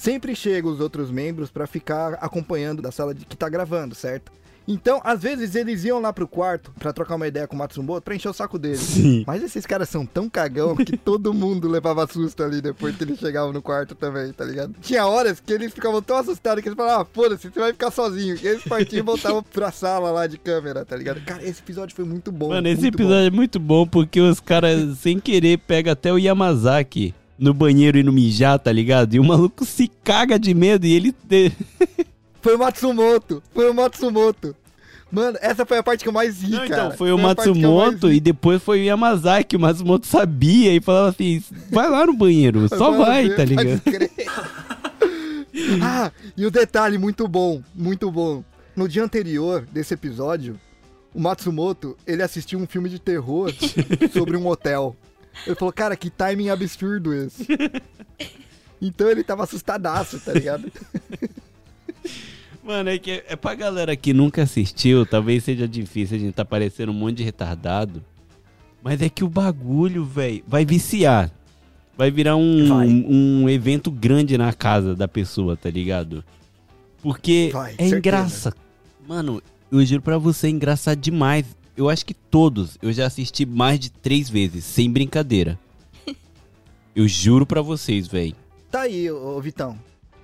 [0.00, 4.32] sempre chegam os outros membros pra ficar acompanhando da sala de que tá gravando, certo?
[4.66, 8.02] Então, às vezes eles iam lá pro quarto pra trocar uma ideia com o Matsumoto
[8.02, 8.76] pra encher o saco dele.
[8.78, 9.24] Sim.
[9.26, 13.18] Mas esses caras são tão cagão que todo mundo levava susto ali depois que eles
[13.18, 14.74] chegavam no quarto também, tá ligado?
[14.80, 17.90] Tinha horas que eles ficavam tão assustados que eles falavam, ah, foda-se, você vai ficar
[17.90, 18.38] sozinho.
[18.40, 21.20] E eles partiam e voltavam pra sala lá de câmera, tá ligado?
[21.22, 22.50] Cara, esse episódio foi muito bom.
[22.50, 23.04] Mano, esse muito bom.
[23.04, 27.98] episódio é muito bom porque os caras, sem querer, pegam até o Yamazaki no banheiro
[27.98, 29.14] e no mijar, tá ligado?
[29.14, 31.14] E o maluco se caga de medo e ele.
[32.42, 34.56] Foi o Matsumoto, foi o Matsumoto.
[35.12, 36.86] Mano, essa foi a parte que eu mais ri, Não, cara.
[36.86, 39.56] então, foi o eu mais Matsumoto e depois foi o Yamazaki.
[39.56, 43.82] O Matsumoto sabia e falava assim: vai lá no banheiro, só vai, tá ligado?
[45.82, 48.42] ah, e o detalhe muito bom, muito bom.
[48.74, 50.58] No dia anterior desse episódio,
[51.12, 53.52] o Matsumoto, ele assistiu um filme de terror
[54.14, 54.96] sobre um hotel.
[55.46, 57.46] Ele falou, cara, que timing absurdo esse.
[58.82, 60.72] Então ele tava assustadaço, tá ligado?
[62.64, 66.44] Mano, é que é pra galera que nunca assistiu, talvez seja difícil, a gente tá
[66.44, 68.02] parecendo um monte de retardado.
[68.82, 71.30] Mas é que o bagulho, velho, vai viciar.
[71.96, 72.88] Vai virar um, Vai.
[72.88, 76.24] um evento grande na casa da pessoa, tá ligado?
[77.02, 77.96] Porque Vai, é certeza.
[77.98, 78.56] engraçado.
[79.06, 81.44] Mano, eu juro pra você, é engraçado demais.
[81.76, 85.58] Eu acho que todos eu já assisti mais de três vezes, sem brincadeira.
[86.94, 88.34] Eu juro pra vocês, velho.
[88.70, 89.78] Tá aí, ô, ô, Vitão.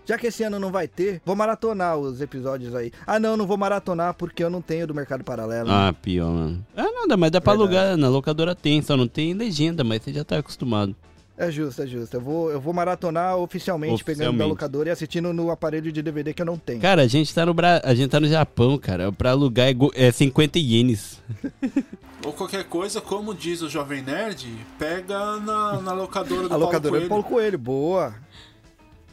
[0.04, 2.92] Já que esse ano não vai ter, vou maratonar os episódios aí.
[3.04, 5.68] Ah, não, não vou maratonar porque eu não tenho do Mercado Paralelo.
[5.68, 6.64] Ah, pior, mano.
[6.76, 7.76] Ah, nada, mas dá pra Verdade.
[7.76, 7.96] alugar.
[7.96, 10.94] Na locadora tem, só não tem legenda, mas você já tá acostumado.
[11.38, 12.16] É justo, é justo.
[12.16, 14.48] Eu vou, eu vou maratonar oficialmente, pegando da Oficialmente.
[14.50, 16.80] locadora e assistindo no aparelho de DVD que eu não tenho.
[16.80, 17.80] Cara, a gente tá no, Bra...
[17.84, 19.12] a gente tá no Japão, cara.
[19.12, 21.22] Pra alugar é, go- é 50 ienes.
[22.24, 26.64] Ou qualquer coisa, como diz o Jovem Nerd, pega na, na locadora do A Paulo
[26.64, 27.08] locadora do Coelho.
[27.08, 28.14] Paulo Coelho, boa.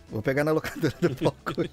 [0.09, 1.69] Vou pegar na locadora do Paulo Coelho.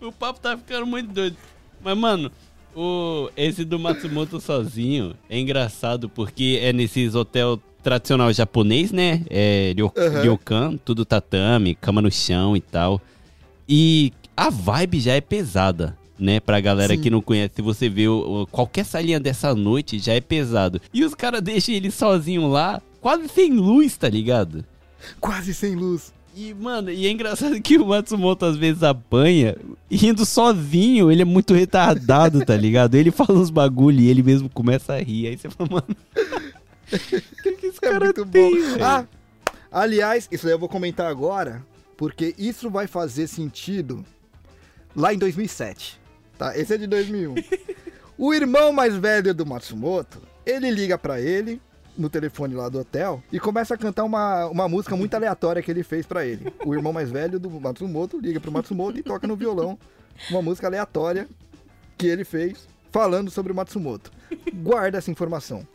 [0.00, 1.36] O papo tá ficando muito doido.
[1.80, 2.30] Mas, mano,
[2.74, 3.30] o...
[3.36, 9.22] esse do Matsumoto sozinho é engraçado porque é nesses hotel tradicional japonês, né?
[9.30, 10.20] É ryo- Aham.
[10.22, 13.00] ryokan, tudo tatame, cama no chão e tal.
[13.68, 16.40] E a vibe já é pesada, né?
[16.40, 17.00] Pra galera Sim.
[17.00, 18.06] que não conhece, se você vê
[18.50, 20.80] qualquer salinha dessa noite, já é pesado.
[20.92, 24.64] E os caras deixam ele sozinho lá, quase sem luz, tá ligado?
[25.20, 26.12] Quase sem luz.
[26.36, 29.56] E, mano, e é engraçado que o Matsumoto às vezes apanha
[29.88, 32.96] rindo sozinho, ele é muito retardado, tá ligado?
[32.96, 35.28] Ele fala uns bagulho e ele mesmo começa a rir.
[35.28, 35.96] Aí você fala, mano.
[37.42, 38.84] Que, que esse É cara muito tem, bom.
[38.84, 39.04] Ah,
[39.70, 41.64] aliás, isso aí eu vou comentar agora,
[41.96, 44.04] porque isso vai fazer sentido
[44.94, 46.00] lá em 2007.
[46.38, 46.56] Tá?
[46.56, 47.34] Esse é de 2001.
[48.16, 51.60] o irmão mais velho do Matsumoto, ele liga pra ele
[51.96, 55.70] no telefone lá do hotel e começa a cantar uma, uma música muito aleatória que
[55.70, 56.52] ele fez pra ele.
[56.64, 59.78] O irmão mais velho do Matsumoto liga pro Matsumoto e toca no violão
[60.30, 61.26] uma música aleatória
[61.96, 64.10] que ele fez falando sobre o Matsumoto.
[64.54, 65.66] Guarda essa informação.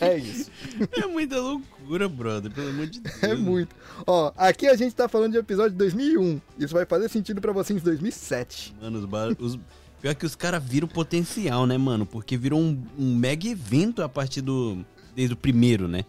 [0.00, 0.50] É isso.
[0.92, 3.22] É muita loucura, brother, pelo amor de Deus.
[3.22, 3.74] É muito.
[4.06, 6.40] Ó, aqui a gente tá falando de episódio de 2001.
[6.58, 8.74] Isso vai fazer sentido pra vocês em 2007.
[8.80, 9.34] Mano, os, bar...
[9.38, 9.58] os...
[10.00, 12.06] Pior que os caras viram potencial, né, mano?
[12.06, 14.78] Porque virou um, um mega evento a partir do.
[15.16, 16.04] Desde o primeiro, né?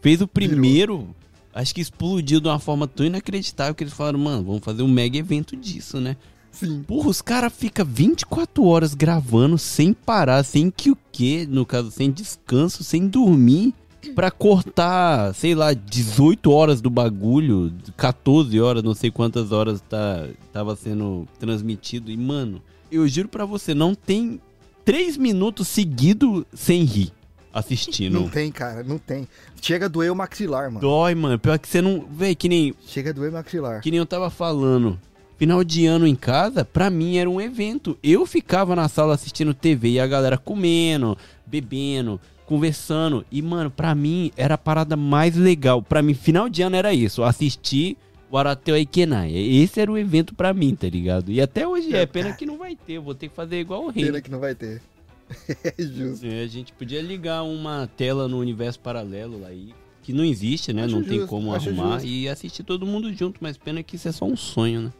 [0.00, 1.14] Fez o primeiro,
[1.52, 4.88] acho que explodiu de uma forma tão inacreditável que eles falaram, mano, vamos fazer um
[4.88, 6.16] mega evento disso, né?
[6.58, 6.82] Sim.
[6.82, 11.46] Porra, os caras ficam 24 horas gravando sem parar, sem que o quê?
[11.48, 13.74] No caso, sem descanso, sem dormir.
[14.14, 20.26] Pra cortar, sei lá, 18 horas do bagulho, 14 horas, não sei quantas horas tá,
[20.52, 22.10] tava sendo transmitido.
[22.10, 24.40] E, mano, eu juro pra você, não tem
[24.84, 27.12] 3 minutos seguidos sem rir
[27.52, 28.14] assistindo.
[28.14, 29.26] Não tem, cara, não tem.
[29.60, 30.80] Chega a doer o maxilar, mano.
[30.80, 31.38] Dói, mano.
[31.38, 32.06] Pior que você não.
[32.10, 32.74] Véi, que nem.
[32.86, 33.80] Chega a doer o maxilar.
[33.80, 34.98] Que nem eu tava falando.
[35.38, 37.96] Final de ano em casa, pra mim era um evento.
[38.02, 43.24] Eu ficava na sala assistindo TV e a galera comendo, bebendo, conversando.
[43.30, 45.80] E, mano, pra mim era a parada mais legal.
[45.80, 47.22] Pra mim, final de ano era isso.
[47.22, 47.96] Assistir
[48.28, 49.32] o Arateu Aikenai.
[49.32, 51.30] Esse era o evento pra mim, tá ligado?
[51.30, 52.04] E até hoje é.
[52.04, 52.94] Pena que não vai ter.
[52.94, 54.06] Eu vou ter que fazer igual o rei.
[54.06, 54.82] Pena que não vai ter.
[55.62, 56.26] É justo.
[56.26, 59.72] É, a gente podia ligar uma tela no universo paralelo lá aí.
[60.02, 60.84] Que não existe, né?
[60.86, 61.92] Acho não tem justo, como acho arrumar.
[62.00, 62.08] justo.
[62.08, 63.38] E assistir todo mundo junto.
[63.40, 64.92] Mas pena que isso é só um sonho, né?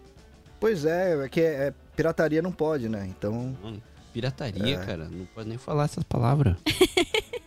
[0.60, 3.06] Pois é, é que é, pirataria não pode, né?
[3.08, 3.56] Então.
[3.62, 4.84] Mano, pirataria, É.
[4.84, 5.08] cara.
[5.10, 6.56] Não pode nem falar essas palavras.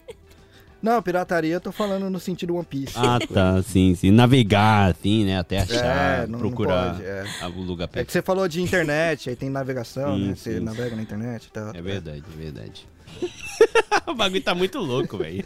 [0.82, 2.93] Não, pirataria eu tô falando no sentido One Piece.
[2.97, 3.62] ah, tá.
[3.62, 4.10] Sim, sim.
[4.10, 5.38] Navegar, assim, né?
[5.38, 7.24] Até achar, É, não- não procurar pode, é.
[7.56, 8.08] lugar É perto.
[8.08, 10.36] que você falou de internet, aí tem navegação, Sim, né?
[10.36, 11.69] Você sim, navega na internet e tal.
[11.76, 12.88] É verdade, é verdade.
[14.08, 15.45] o bagulho tá muito louco, velho.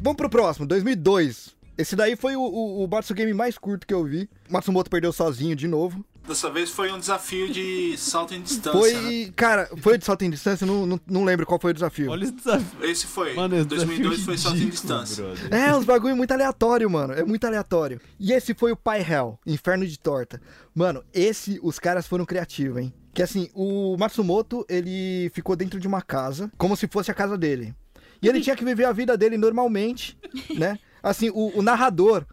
[0.00, 1.54] Vamos pro próximo, 2002.
[1.76, 4.28] Esse daí foi o, o, o Matsu Game mais curto que eu vi.
[4.48, 6.04] Matsumoto perdeu sozinho de novo.
[6.26, 8.78] Dessa vez foi um desafio de salto em distância.
[8.78, 8.92] Foi,
[9.26, 9.32] né?
[9.34, 12.12] cara, foi de salto em distância, não, não, não lembro qual foi o desafio.
[12.12, 12.84] Olha esse desafio.
[12.84, 13.34] Esse foi.
[13.34, 15.24] Mano, esse 2002 desafio foi salto em distância.
[15.24, 15.52] brother.
[15.52, 17.12] É, uns bagulho muito aleatório, mano.
[17.12, 18.00] É muito aleatório.
[18.20, 20.40] E esse foi o Pai Hell, Inferno de Torta.
[20.72, 22.94] Mano, esse, os caras foram criativos, hein?
[23.12, 27.36] Que assim, o Matsumoto, ele ficou dentro de uma casa, como se fosse a casa
[27.36, 27.74] dele.
[28.22, 30.16] E ele tinha que viver a vida dele normalmente,
[30.56, 30.78] né?
[31.02, 32.24] Assim, o, o narrador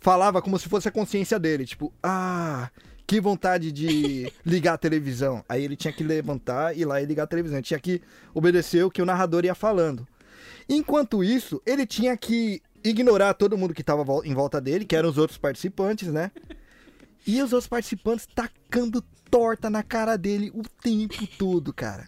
[0.00, 1.64] falava como se fosse a consciência dele.
[1.64, 2.70] Tipo, ah,
[3.06, 5.44] que vontade de ligar a televisão.
[5.48, 7.58] Aí ele tinha que levantar, ir lá e ligar a televisão.
[7.58, 8.02] Ele tinha que
[8.34, 10.06] obedecer o que o narrador ia falando.
[10.68, 15.08] Enquanto isso, ele tinha que ignorar todo mundo que estava em volta dele, que eram
[15.08, 16.30] os outros participantes, né?
[17.26, 22.06] E os outros participantes tacando torta na cara dele o tempo todo, cara.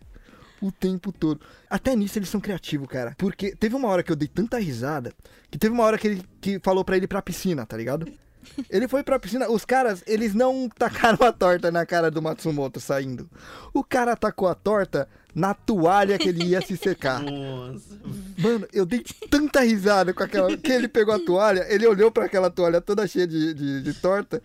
[0.60, 1.40] O tempo todo.
[1.68, 3.14] Até nisso eles são criativos, cara.
[3.16, 5.12] Porque teve uma hora que eu dei tanta risada
[5.50, 8.06] que teve uma hora que ele que falou pra ele ir pra piscina, tá ligado?
[8.70, 9.50] Ele foi pra piscina.
[9.50, 13.28] Os caras, eles não tacaram a torta na cara do Matsumoto saindo.
[13.72, 17.20] O cara tacou a torta na toalha que ele ia se secar.
[17.22, 17.98] Nossa.
[18.38, 20.56] Mano, eu dei tanta risada com aquela.
[20.56, 23.94] Que ele pegou a toalha, ele olhou pra aquela toalha toda cheia de, de, de
[23.94, 24.42] torta,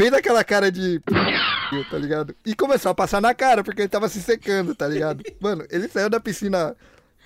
[0.00, 1.00] fez aquela cara de.
[1.90, 2.34] tá ligado?
[2.46, 5.22] E começou a passar na cara, porque ele tava se secando, tá ligado?
[5.40, 6.74] Mano, ele saiu da piscina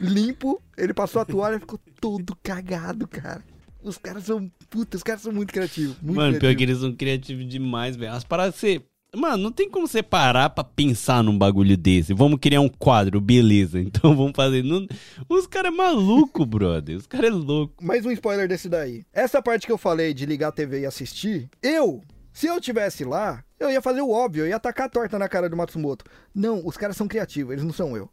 [0.00, 3.42] limpo, ele passou a toalha e ficou todo cagado, cara.
[3.80, 4.50] Os caras são.
[4.68, 5.96] Puta, os caras são muito criativos.
[6.02, 6.56] Muito Mano, pior criativos.
[6.56, 8.12] que eles são criativos demais, velho.
[8.12, 8.82] As paradas você.
[9.14, 12.12] Mano, não tem como você parar pra pensar num bagulho desse.
[12.12, 13.78] Vamos criar um quadro, beleza.
[13.84, 14.64] Então vamos fazer.
[14.64, 14.88] Não...
[15.28, 16.96] Os caras é maluco, brother.
[16.96, 17.84] Os caras é louco.
[17.84, 19.04] Mais um spoiler desse daí.
[19.12, 22.02] Essa parte que eu falei de ligar a TV e assistir, eu,
[22.34, 25.28] se eu tivesse lá, eu ia fazer o óbvio, eu ia tacar a torta na
[25.28, 26.04] cara do Matsumoto.
[26.34, 28.10] Não, os caras são criativos, eles não são eu.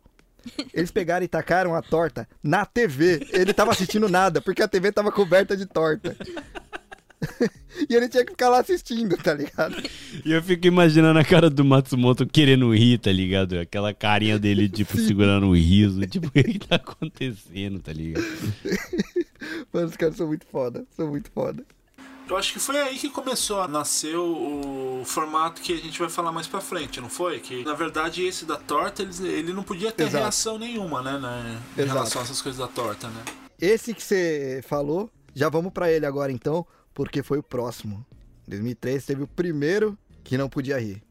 [0.72, 3.28] Eles pegaram e tacaram a torta na TV.
[3.34, 6.16] Ele tava assistindo nada, porque a TV tava coberta de torta.
[7.90, 9.76] e ele tinha que ficar lá assistindo, tá ligado?
[10.24, 13.58] E eu fico imaginando a cara do Matsumoto querendo rir, tá ligado?
[13.58, 16.00] Aquela carinha dele, tipo, segurando o riso.
[16.06, 18.24] Tipo, o que tá acontecendo, tá ligado?
[19.74, 21.66] Mano, os caras são muito foda, são muito foda.
[22.32, 26.00] Eu acho que foi aí que começou a nascer o, o formato que a gente
[26.00, 27.42] vai falar mais pra frente, não foi?
[27.42, 30.24] Que na verdade esse da torta ele, ele não podia ter Exato.
[30.24, 31.20] reação nenhuma, né?
[31.20, 31.94] né em Exato.
[31.94, 33.22] relação a essas coisas da torta, né?
[33.60, 38.06] Esse que você falou, já vamos pra ele agora então, porque foi o próximo.
[38.48, 41.04] Em 2003 teve o primeiro que não podia rir.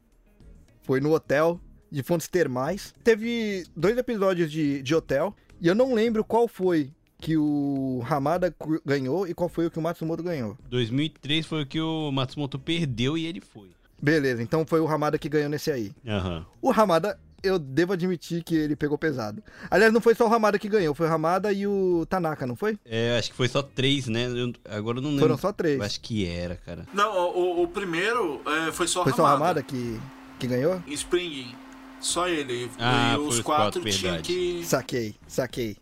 [0.81, 1.61] Foi no hotel
[1.93, 2.95] de fontes termais.
[3.05, 8.55] Teve dois episódios de, de hotel e eu não lembro qual foi que o Hamada
[8.85, 10.57] ganhou e qual foi o que o Matsumoto ganhou.
[10.71, 13.69] 2003 foi o que o Matsumoto perdeu e ele foi.
[14.03, 15.93] Beleza, então foi o Hamada que ganhou nesse aí.
[16.09, 16.47] Aham.
[16.63, 19.43] O Hamada, eu devo admitir que ele pegou pesado.
[19.71, 22.57] Aliás, não foi só o Hamada que ganhou, foi o Hamada e o Tanaka, não
[22.57, 22.79] foi?
[22.87, 24.27] É, acho que foi só três, né?
[24.27, 25.25] Eu- agora eu não lembro.
[25.27, 25.79] Foram só três.
[25.79, 26.87] Eu acho que era, cara.
[26.95, 29.61] Não, o, o primeiro é, foi só Foi o só o Hamada.
[29.61, 30.01] Hamada que,
[30.39, 30.83] que ganhou?
[30.89, 31.55] Spring.
[32.01, 32.71] Só ele.
[32.79, 34.33] Ah, e foi os os quatro, quatro, tinham verdade.
[34.33, 34.65] que.
[34.65, 35.77] Saquei, saquei.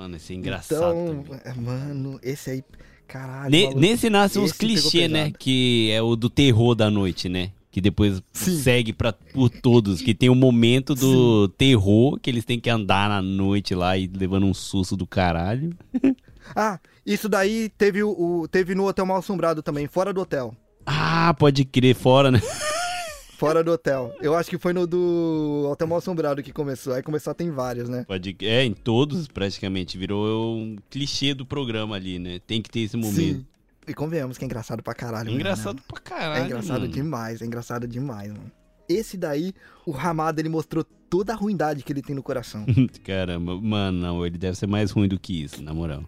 [0.00, 0.94] Mano, esse é engraçado.
[0.96, 1.40] Então, também.
[1.44, 2.64] é, mano, esse aí,
[3.06, 3.50] caralho.
[3.50, 5.30] Ne- maluco, nesse nasce uns esse pegou clichê, né?
[5.38, 7.50] Que é o do terror da noite, né?
[7.70, 8.56] Que depois Sim.
[8.58, 10.00] segue pra, por todos.
[10.00, 14.06] Que tem o momento do terror, que eles têm que andar na noite lá e
[14.06, 15.76] levando um susto do caralho.
[16.56, 20.52] Ah, isso daí teve, o- teve no Hotel Mal Assombrado também, fora do hotel.
[20.84, 22.40] Ah, pode crer, fora, né?
[23.40, 24.14] Fora do hotel.
[24.20, 26.92] Eu acho que foi no do Hotel Mal Assombrado que começou.
[26.92, 28.04] Aí começou a ter vários, né?
[28.06, 29.96] Pode, é, em todos praticamente.
[29.96, 32.38] Virou um clichê do programa ali, né?
[32.46, 33.16] Tem que ter esse momento.
[33.16, 33.46] Sim.
[33.88, 35.30] E convenhamos que é engraçado pra caralho.
[35.30, 36.42] É engraçado pra caralho.
[36.42, 36.92] É engraçado mano.
[36.92, 38.52] demais, é engraçado demais, mano.
[38.86, 39.54] Esse daí,
[39.86, 42.66] o Ramada, ele mostrou toda a ruindade que ele tem no coração.
[43.02, 46.04] Caramba, mano, não, ele deve ser mais ruim do que isso, na moral.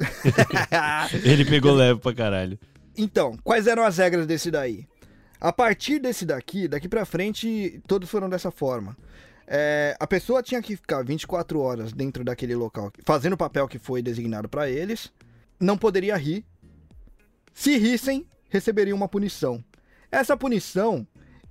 [1.22, 2.58] ele pegou leve pra caralho.
[2.96, 4.86] Então, quais eram as regras desse daí?
[5.40, 8.96] A partir desse daqui, daqui pra frente, todos foram dessa forma.
[9.46, 13.78] É, a pessoa tinha que ficar 24 horas dentro daquele local, fazendo o papel que
[13.78, 15.12] foi designado pra eles.
[15.58, 16.44] Não poderia rir.
[17.54, 19.64] Se rissem, receberiam uma punição.
[20.10, 21.06] Essa punição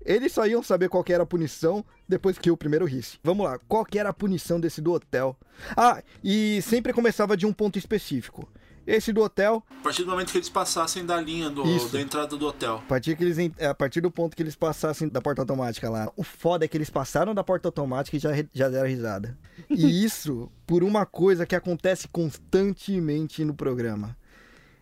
[0.07, 3.19] Eles só iam saber qual era a punição depois que o primeiro risse.
[3.21, 5.37] Vamos lá, qual era a punição desse do hotel?
[5.75, 8.49] Ah, e sempre começava de um ponto específico.
[8.87, 11.89] Esse do hotel, A partir do momento que eles passassem da linha do, Isso.
[11.91, 12.75] da entrada do hotel.
[12.77, 15.89] a partir, que eles, en- a partir do ponto que eles passassem da porta automática
[15.89, 16.09] lá.
[16.15, 19.37] O foda é que eles passaram da porta automática e já, já deram risada.
[19.69, 19.75] E
[20.05, 24.15] isso por uma coisa que acontece constantemente no programa.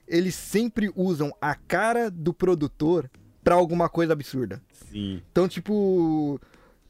[0.08, 3.10] Eles sempre usam a cara do produtor
[3.44, 4.62] pra alguma coisa absurda.
[4.92, 5.20] Sim.
[5.32, 6.40] Então, tipo,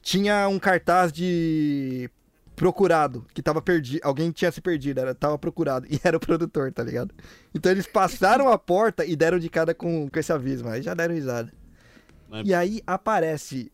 [0.01, 2.09] tinha um cartaz de
[2.55, 6.71] procurado, que tava perdido, alguém tinha se perdido, era, tava procurado, e era o produtor,
[6.71, 7.13] tá ligado?
[7.53, 10.93] Então eles passaram a porta e deram de cara com, com esse aviso, aí já
[10.93, 11.51] deram risada.
[12.29, 13.71] Mas- E aí aparece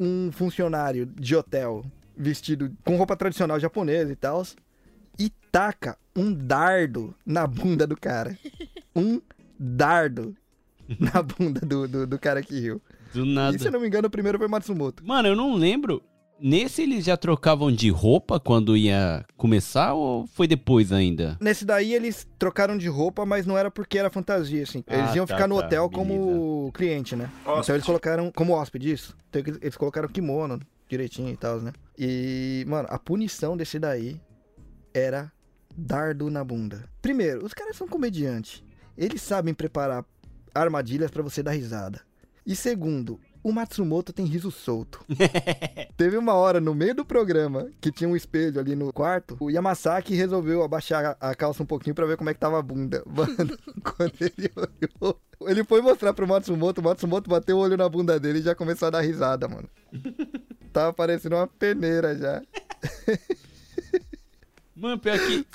[0.00, 1.84] um funcionário de hotel
[2.16, 4.42] vestido com roupa tradicional japonesa e tal,
[5.18, 8.36] e taca um dardo na bunda do cara.
[8.96, 9.20] Um
[9.58, 10.36] dardo
[11.00, 12.80] na bunda do, do, do cara que riu.
[13.12, 13.58] Do E nada.
[13.58, 15.04] se eu não me engano, o primeiro foi Matsumoto.
[15.04, 16.00] Mano, eu não lembro.
[16.46, 21.38] Nesse eles já trocavam de roupa quando ia começar ou foi depois ainda?
[21.40, 24.84] Nesse daí eles trocaram de roupa, mas não era porque era fantasia, assim.
[24.86, 26.06] Eles Ah, iam tá, ficar no tá, hotel beleza.
[26.18, 27.30] como cliente, né?
[27.40, 27.76] Então Hóspede.
[27.76, 29.16] eles colocaram como hóspede isso.
[29.30, 31.72] Então eles- eles colocaram kimono direitinho e tal, né?
[31.98, 34.20] E, mano, a punição desse daí
[34.92, 35.32] era
[35.74, 36.84] dardo na bunda.
[37.00, 38.62] Primeiro, os caras são comediantes.
[38.98, 40.04] Eles sabem preparar
[40.54, 42.02] armadilhas pra você dar risada.
[42.46, 45.04] E segundo, o Matsumoto tem riso solto.
[45.96, 49.36] Teve uma hora no meio do programa que tinha um espelho ali no quarto.
[49.38, 52.62] O Yamasaki resolveu abaixar a calça um pouquinho pra ver como é que tava a
[52.62, 53.04] bunda.
[53.06, 56.80] Mano, quando ele olhou, ele foi mostrar pro Matsumoto.
[56.80, 59.68] O Matsumoto bateu o olho na bunda dele e já começou a dar risada, mano.
[60.72, 62.42] Tava parecendo uma peneira já.
[64.76, 65.46] Mano, pior que.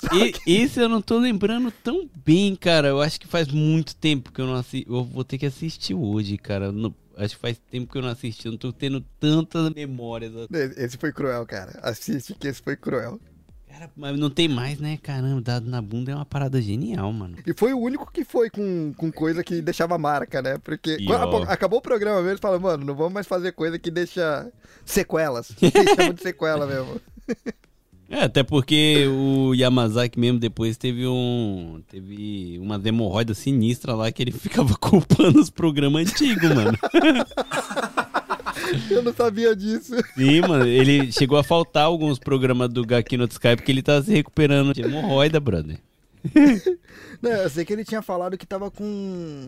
[0.46, 2.88] e- esse eu não tô lembrando tão bem, cara.
[2.88, 4.86] Eu acho que faz muito tempo que eu não assisti.
[4.90, 6.72] Eu vou ter que assistir hoje, cara.
[6.72, 8.46] Não- Acho que faz tempo que eu não assisti.
[8.46, 10.32] Eu não tô tendo tantas memórias.
[10.34, 10.48] assim.
[10.76, 11.78] Esse foi cruel, cara.
[11.82, 13.20] Assiste que esse foi cruel.
[13.68, 14.98] Cara, mas não tem mais, né?
[15.00, 17.36] Caramba, dado na bunda é uma parada genial, mano.
[17.46, 20.58] E foi o único que foi com, com coisa que deixava marca, né?
[20.58, 23.90] Porque E, quando acabou o programa mesmo, falaram, mano, não vamos mais fazer coisa que
[23.90, 24.50] deixa
[24.84, 25.52] sequelas.
[25.62, 27.00] Eles chamam de sequela mesmo.
[28.10, 31.80] É, até porque o Yamazaki mesmo depois teve um.
[31.88, 36.76] Teve umas hemorroidas sinistras lá que ele ficava culpando os programas antigos, mano.
[38.90, 39.94] Eu não sabia disso.
[40.16, 44.02] Sim, mano, ele chegou a faltar alguns programas do Gaki no Skype porque ele tá
[44.02, 45.78] se recuperando de hemorroida, brother.
[47.22, 49.46] Não, eu sei que ele tinha falado que tava com.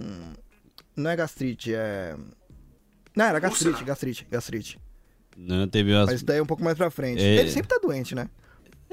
[0.97, 2.17] Não é gastrite, é.
[3.15, 4.79] Não, era gastrite, gastrite, gastrite.
[5.37, 6.07] Não, teve umas.
[6.07, 7.23] Mas isso daí é um pouco mais pra frente.
[7.23, 7.41] É.
[7.41, 8.29] Ele sempre tá doente, né?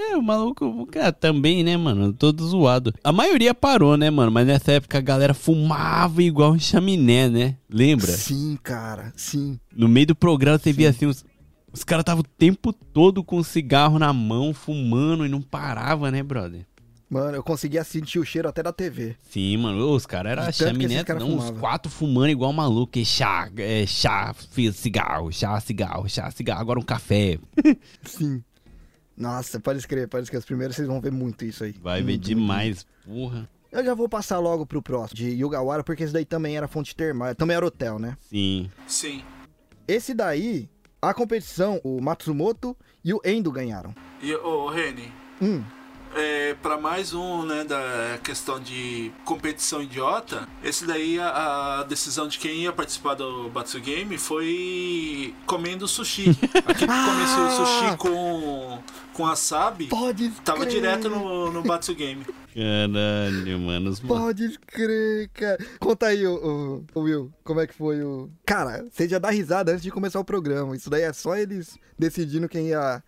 [0.01, 2.13] É, o maluco, o cara também, né, mano?
[2.13, 2.93] Todo zoado.
[3.03, 4.31] A maioria parou, né, mano?
[4.31, 7.57] Mas nessa época a galera fumava igual um chaminé, né?
[7.69, 8.13] Lembra?
[8.13, 9.59] Sim, cara, sim.
[9.75, 11.25] No meio do programa você via assim, os,
[11.73, 16.23] os caras estavam o tempo todo com cigarro na mão, fumando e não parava, né,
[16.23, 16.65] brother?
[17.09, 19.15] Mano, eu conseguia sentir o cheiro até da TV.
[19.31, 21.59] Sim, mano, os caras eram chaminé, caras não, fumavam.
[21.59, 24.33] quatro fumando igual maluco, e chá, é, chá,
[24.73, 27.39] cigarro, chá, cigarro, chá, cigarro, agora um café.
[28.05, 28.43] Sim.
[29.19, 30.39] Nossa, pode escrever, pode escrever.
[30.39, 31.75] Os primeiros vocês vão ver muito isso aí.
[31.81, 33.49] Vai ver Muito, demais, porra.
[33.69, 36.95] Eu já vou passar logo pro próximo, de Yugawara, porque esse daí também era fonte
[36.95, 38.17] termal, também era hotel, né?
[38.21, 38.71] Sim.
[38.87, 39.21] Sim.
[39.87, 40.69] Esse daí,
[41.01, 43.93] a competição, o Matsumoto e o Endo ganharam.
[44.21, 45.11] E, ô, Reni,
[45.41, 45.63] Hum,
[46.15, 52.27] é, para mais um, né, da questão de competição idiota, esse daí a, a decisão
[52.27, 56.29] de quem ia participar do Batsu Game foi comendo sushi.
[56.65, 58.79] Aquele que comesse o sushi com,
[59.13, 62.25] com wasabi pode tava crer, direto no, no Batsu Game.
[62.53, 63.89] Caralho, mano.
[63.89, 63.99] Os...
[63.99, 65.65] Pode crer, cara.
[65.79, 68.29] Conta aí, o, Will, como é que foi o...
[68.45, 70.75] Cara, você já dá risada antes de começar o programa.
[70.75, 73.03] Isso daí é só eles decidindo quem ia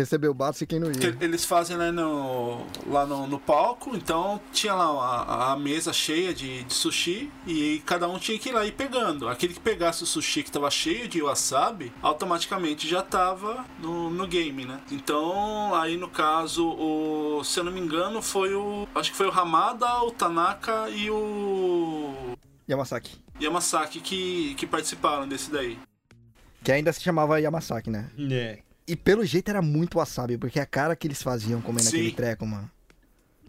[0.00, 1.16] receber o Batsu e quem não ia.
[1.20, 6.32] eles fazem né, no, lá no, no palco, então tinha lá a, a mesa cheia
[6.32, 9.28] de, de sushi e cada um tinha que ir lá ir pegando.
[9.28, 14.26] Aquele que pegasse o sushi que tava cheio de wasabi, automaticamente já tava no, no
[14.26, 14.80] game, né?
[14.90, 18.86] Então, aí no caso, o, se eu não me engano, foi o.
[18.94, 22.36] Acho que foi o Hamada, o Tanaka e o
[22.68, 23.18] Yamasaki.
[23.40, 25.78] Yamasaki que, que participaram desse daí.
[26.62, 28.10] Que ainda se chamava Yamasaki, né?
[28.30, 28.67] É.
[28.88, 31.98] E pelo jeito era muito wasabi, porque a cara que eles faziam comendo Sim.
[31.98, 32.70] aquele treco, mano.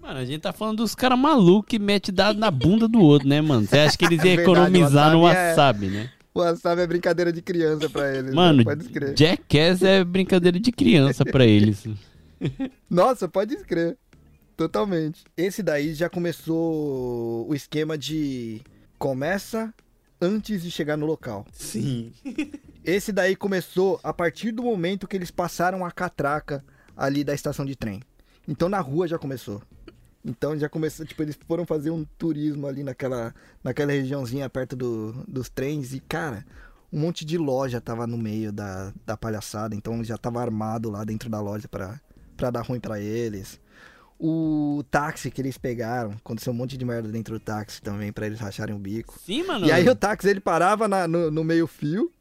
[0.01, 3.27] Mano, a gente tá falando dos caras malucos que mete dado na bunda do outro,
[3.27, 3.65] né, mano?
[3.65, 6.09] Você acha que eles iam É verdade, economizar no wasabi é- wasabi, né?
[6.33, 8.33] O wasabi é brincadeira de criança pra eles.
[8.33, 8.63] Mano, né?
[8.63, 9.17] pode escrever.
[9.17, 11.85] Jackass é brincadeira de criança pra eles.
[12.89, 13.97] Nossa, pode escrever.
[14.55, 15.23] Totalmente.
[15.37, 18.61] Esse daí já começou o esquema de
[18.97, 19.73] começa
[20.21, 21.45] antes de chegar no local.
[21.51, 22.11] Sim.
[22.89, 26.63] Esse daí começou a partir do momento que eles passaram a catraca
[26.95, 28.01] ali da estação de trem.
[28.47, 29.61] Então na rua já começou.
[30.25, 33.33] Então já começou, tipo, eles foram fazer um turismo ali naquela,
[33.63, 36.45] naquela regiãozinha perto do, dos trens e, cara,
[36.91, 41.03] um monte de loja tava no meio da, da palhaçada, então já tava armado lá
[41.05, 42.01] dentro da loja pra,
[42.35, 43.59] pra dar ruim pra eles.
[44.19, 48.25] O táxi que eles pegaram, aconteceu um monte de merda dentro do táxi também, pra
[48.25, 49.17] eles racharem o bico.
[49.25, 49.65] Sim, mano.
[49.67, 52.11] E aí o táxi ele parava na- no, no meio fio,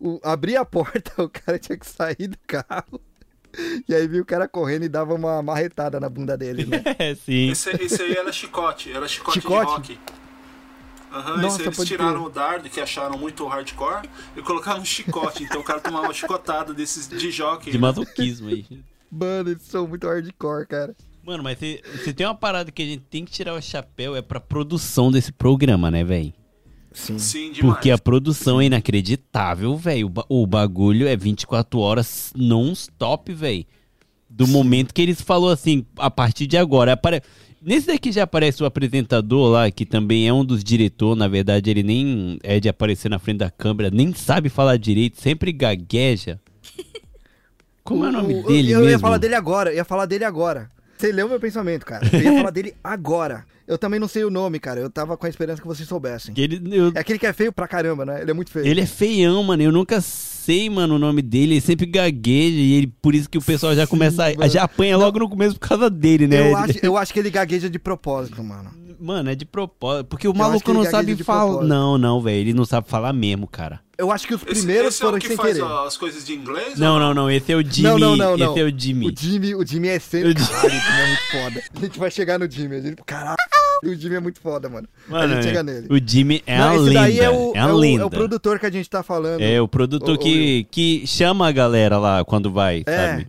[0.00, 3.00] o- abria a porta, o cara tinha que sair do carro.
[3.88, 6.82] E aí viu o cara correndo e dava uma marretada na bunda dele, né?
[6.98, 7.50] É, sim.
[7.50, 9.88] Esse, esse aí era chicote, era chicote, Chicote?
[9.92, 9.98] de rock.
[11.12, 12.26] Aham, Nossa, esse eles tiraram crer.
[12.26, 15.44] o dardo, que acharam muito hardcore, e colocaram um chicote.
[15.44, 17.70] Então o cara tomava uma chicotada desses de jockey.
[17.70, 17.82] De né?
[17.82, 18.64] masoquismo aí.
[19.10, 20.96] Mano, eles são muito hardcore, cara.
[21.22, 24.16] Mano, mas se, se tem uma parada que a gente tem que tirar o chapéu
[24.16, 26.32] é pra produção desse programa, né, velho?
[26.94, 27.18] Sim.
[27.18, 27.74] Sim, demais.
[27.74, 30.06] Porque a produção é inacreditável, velho.
[30.06, 33.64] O, ba- o bagulho é 24 horas non-stop, velho.
[34.28, 36.92] Do momento que eles falou assim, a partir de agora.
[36.94, 37.22] Apare...
[37.60, 41.18] Nesse daqui já aparece o apresentador lá, que também é um dos diretores.
[41.18, 45.20] Na verdade, ele nem é de aparecer na frente da câmera, nem sabe falar direito,
[45.20, 46.40] sempre gagueja.
[47.84, 48.90] Como é o nome dele eu, mesmo?
[48.90, 50.68] ia falar dele agora, eu ia falar dele agora.
[51.02, 52.06] Você leu meu pensamento, cara.
[52.12, 53.44] Eu ia falar dele agora.
[53.66, 54.78] Eu também não sei o nome, cara.
[54.78, 56.32] Eu tava com a esperança que vocês soubessem.
[56.36, 58.22] Ele, eu- É aquele que é feio pra caramba, né?
[58.22, 58.64] Ele é muito feio.
[58.64, 59.60] Ele é feião, mano.
[59.64, 61.54] Eu nunca sei, mano, o nome dele.
[61.54, 64.48] Ele sempre gagueja e ele, por isso que o pessoal já Sim, começa a, mano.
[64.48, 66.52] já apanha logo no começo por causa dele, né?
[66.52, 68.70] eu, acho, eu acho que ele gagueja de propósito, mano.
[69.00, 70.06] Mano, é de propósito.
[70.06, 71.64] Porque o Eu maluco não sabe falar.
[71.64, 72.36] Não, não, velho.
[72.38, 73.80] Ele não sabe falar mesmo, cara.
[74.02, 75.64] Eu acho que os Esse, primeiros esse é foram o que sem faz querer.
[75.86, 76.76] as coisas de inglês?
[76.76, 77.30] Não, não, não.
[77.30, 77.82] Esse é o Jimmy.
[77.88, 78.50] Não, não, não, não.
[78.50, 79.06] Esse é o Jimmy.
[79.08, 80.30] O Jimmy, o Jimmy é sempre.
[80.30, 81.62] O Jimmy- Caralho, o Jimmy é muito foda.
[81.76, 82.76] A gente vai chegar no Jimmy.
[82.76, 82.96] A gente...
[83.06, 83.36] Caralho,
[83.84, 84.88] o Jimmy é muito foda, mano.
[85.08, 85.86] Mano, a gente é- chega nele.
[85.88, 87.00] o Jimmy é Não, esse lenda.
[87.00, 88.02] daí é o, é é o- lenda.
[88.02, 89.40] é o produtor que a gente tá falando.
[89.40, 92.96] É, o produtor ô, que, que chama a galera lá quando vai, É.
[93.12, 93.28] sabe?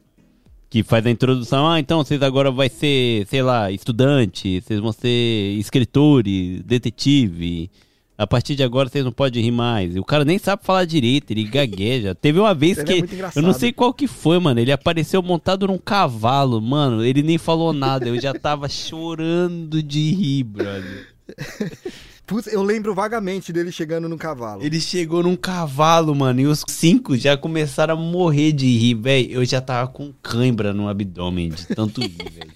[0.71, 1.69] Que faz a introdução.
[1.69, 7.69] Ah, então vocês agora vai ser, sei lá, estudante, vocês vão ser escritores, detetive.
[8.15, 9.95] A partir de agora vocês não podem rir mais.
[9.95, 12.13] E o cara nem sabe falar direito, ele gagueja.
[12.19, 13.13] Teve uma vez Ele é que.
[13.15, 13.37] engraçado.
[13.37, 14.59] eu não sei qual que foi, mano.
[14.59, 17.03] Ele apareceu montado num cavalo, mano.
[17.03, 18.07] Ele nem falou nada.
[18.07, 21.07] Eu já tava chorando de rir, brother.
[22.25, 24.63] Putz, eu lembro vagamente dele chegando no cavalo.
[24.63, 29.31] Ele chegou num cavalo, mano, e os cinco já começaram a morrer de rir, velho.
[29.33, 32.51] Eu já tava com cãibra no abdômen de tanto rir, velho.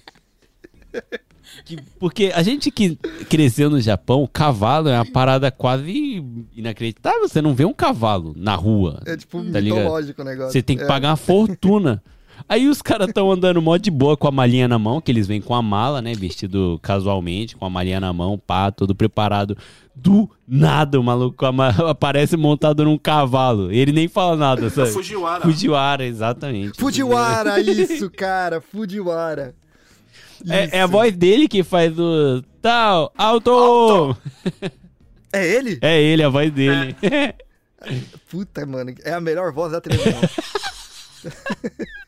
[1.68, 2.96] Que- Porque a gente que
[3.28, 6.24] cresceu no Japão, o cavalo é uma parada quase
[6.56, 7.28] inacreditável.
[7.28, 9.02] Você não vê um cavalo na rua.
[9.06, 9.80] É tipo Tá ligado?
[9.80, 10.52] mitológico o negócio.
[10.52, 10.86] Você tem que É.
[10.86, 12.02] pagar uma fortuna.
[12.48, 15.26] Aí os caras estão andando mó de boa com a malinha na mão, que eles
[15.26, 16.14] vêm com a mala, né?
[16.14, 19.56] Vestido casualmente, com a malinha na mão, pá, todo preparado.
[19.94, 23.72] Do nada o maluco aparece montado num cavalo.
[23.72, 24.90] Ele nem fala nada, É sabe?
[24.90, 25.42] Fujiwara.
[25.42, 26.78] Fujiwara, exatamente.
[26.80, 28.60] Fujiwara, isso, cara.
[28.60, 29.52] Fujiwara.
[30.48, 33.50] É, é a voz dele que faz o tal, alto!
[33.50, 34.16] Alto.
[35.32, 35.78] É ele?
[35.82, 36.96] É ele, a voz dele.
[38.30, 38.94] Puta, mano.
[39.04, 40.20] É a melhor voz da televisão.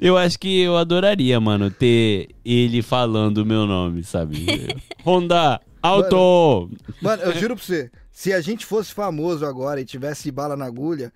[0.00, 4.74] Eu acho que eu adoraria, mano, ter ele falando o meu nome, sabe?
[5.04, 6.70] Honda, alto!
[7.00, 10.64] Mano, eu juro pra você, se a gente fosse famoso agora e tivesse bala na
[10.64, 11.12] agulha,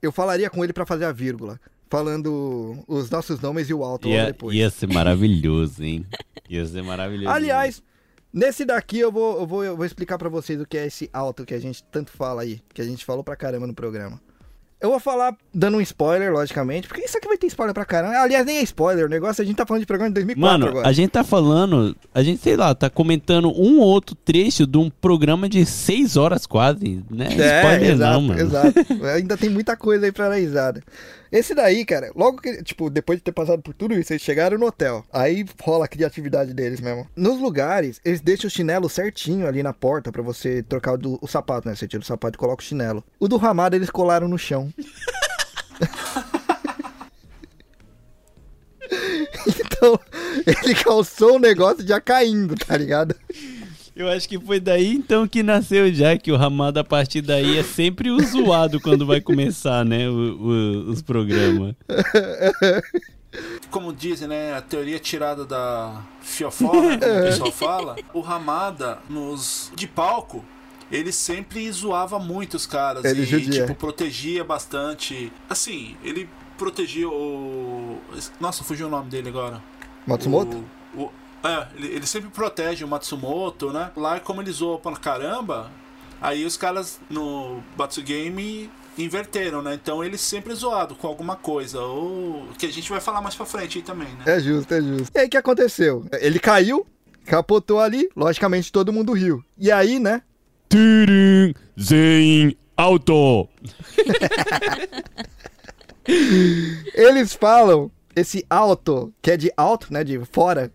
[0.00, 1.58] eu falaria com ele pra fazer a vírgula.
[1.92, 4.56] Falando os nossos nomes e o alto Ia, depois.
[4.56, 6.06] ia ser maravilhoso, hein?
[6.48, 7.28] Ia ser maravilhoso.
[7.28, 7.82] Aliás,
[8.32, 11.10] nesse daqui eu vou, eu vou, eu vou explicar pra vocês o que é esse
[11.12, 14.18] alto que a gente tanto fala aí, que a gente falou pra caramba no programa.
[14.80, 18.18] Eu vou falar dando um spoiler, logicamente, porque isso aqui vai ter spoiler pra caramba.
[18.18, 20.66] Aliás, nem é spoiler, o negócio a gente tá falando de programa de 2004 Mano,
[20.70, 20.88] agora.
[20.88, 24.78] a gente tá falando, a gente, sei lá, tá comentando um ou outro trecho de
[24.78, 27.28] um programa de seis horas quase, né?
[27.38, 28.40] É, Spoiler exato, não, mano.
[28.40, 29.04] exato.
[29.14, 30.74] Ainda tem muita coisa aí pra analisar.
[31.32, 34.58] Esse daí, cara, logo que, tipo, depois de ter passado por tudo isso, eles chegaram
[34.58, 35.02] no hotel.
[35.10, 37.08] Aí rola a criatividade deles mesmo.
[37.16, 41.18] Nos lugares, eles deixam o chinelo certinho ali na porta pra você trocar o, do-
[41.22, 41.74] o sapato, né?
[41.74, 43.02] Você tira o sapato e coloca o chinelo.
[43.18, 44.70] O do Ramada eles colaram no chão.
[49.46, 49.98] então,
[50.46, 53.14] ele calçou o negócio já caindo, tá ligado?
[53.94, 57.58] Eu acho que foi daí então que nasceu já, que o Ramada a partir daí
[57.58, 61.74] é sempre o zoado quando vai começar, né, o- o- os programas.
[63.70, 64.54] Como dizem, né?
[64.54, 67.96] A teoria tirada da fiofora, como o pessoal fala.
[68.12, 70.44] O Ramada, nos de palco,
[70.90, 73.04] ele sempre zoava muito os caras.
[73.04, 73.62] Ele e, judia.
[73.66, 75.32] tipo, protegia bastante.
[75.48, 76.28] Assim, ele
[76.58, 77.98] protegia o.
[78.38, 79.62] Nossa, fugiu o nome dele agora.
[80.06, 80.62] Matsumoto?
[80.94, 81.12] O, o-
[81.44, 83.90] é, ele, ele sempre protege o Matsumoto, né?
[83.96, 85.70] Lá, como ele zoou pra caramba,
[86.20, 89.74] aí os caras no Batsugame inverteram, né?
[89.74, 91.80] Então ele sempre zoado com alguma coisa.
[91.80, 94.24] Ou que a gente vai falar mais pra frente aí também, né?
[94.26, 95.10] É justo, é justo.
[95.14, 96.04] E aí o que aconteceu?
[96.20, 96.86] Ele caiu,
[97.24, 99.42] capotou ali, logicamente todo mundo riu.
[99.58, 100.22] E aí, né?
[100.68, 103.48] Turing, Zen, Auto.
[106.94, 110.02] Eles falam esse alto, que é de alto, né?
[110.02, 110.72] De fora,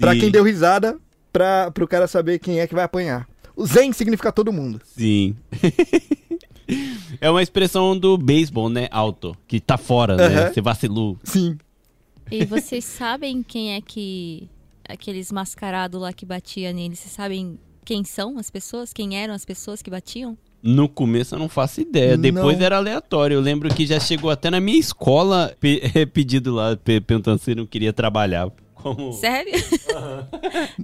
[0.00, 0.98] pra quem deu risada,
[1.32, 3.28] pra, pro cara saber quem é que vai apanhar.
[3.54, 4.80] O Zen significa todo mundo.
[4.84, 5.36] Sim.
[7.20, 8.88] é uma expressão do beisebol, né?
[8.90, 9.36] Alto.
[9.46, 10.50] Que tá fora, né?
[10.52, 11.18] Você vacilou.
[11.22, 11.58] Sim.
[12.30, 14.48] E vocês sabem quem é que.
[14.88, 18.92] Aqueles mascarados lá que batia nele, vocês sabem quem são as pessoas?
[18.92, 20.36] Quem eram as pessoas que batiam?
[20.60, 22.18] No começo eu não faço ideia.
[22.18, 22.64] Depois Não.
[22.66, 23.34] era aleatório.
[23.36, 25.80] Eu lembro que já chegou até na minha escola pe-
[26.12, 28.50] pedido lá, pe- perguntando se não queria trabalhar.
[28.82, 29.12] Como...
[29.12, 29.52] Sério?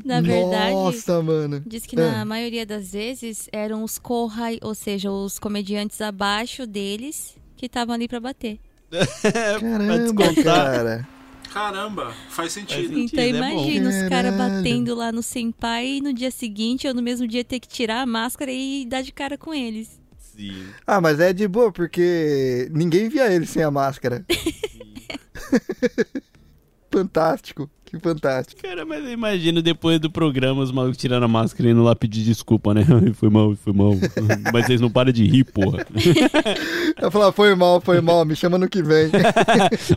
[0.04, 0.72] na verdade.
[0.72, 1.62] Nossa, mano.
[1.66, 2.24] Diz que na É.
[2.24, 8.06] maioria das vezes eram os kohai, ou seja, os comediantes abaixo deles que estavam ali
[8.08, 8.58] pra bater.
[9.60, 10.44] Caramba, descontar.
[10.44, 11.08] cara.
[11.52, 12.94] Caramba, faz sentido.
[12.94, 16.92] sentido, Então é imagina os caras batendo lá no senpai e no dia seguinte ou
[16.92, 19.98] no mesmo dia ter que tirar a máscara e dar de cara com eles.
[20.18, 20.66] Sim.
[20.86, 24.22] Ah, mas é de boa, porque ninguém via ele sem a máscara.
[26.92, 28.60] fantástico, que fantástico.
[28.60, 31.94] Cara, mas eu imagino depois do programa os malucos tirando a máscara e indo lá
[31.94, 32.84] pedir desculpa, né?
[33.14, 33.92] Foi mal, foi mal.
[34.52, 35.86] mas vocês não param de rir, porra.
[37.00, 39.10] Eu falava, foi mal, foi mal, me chama no que vem.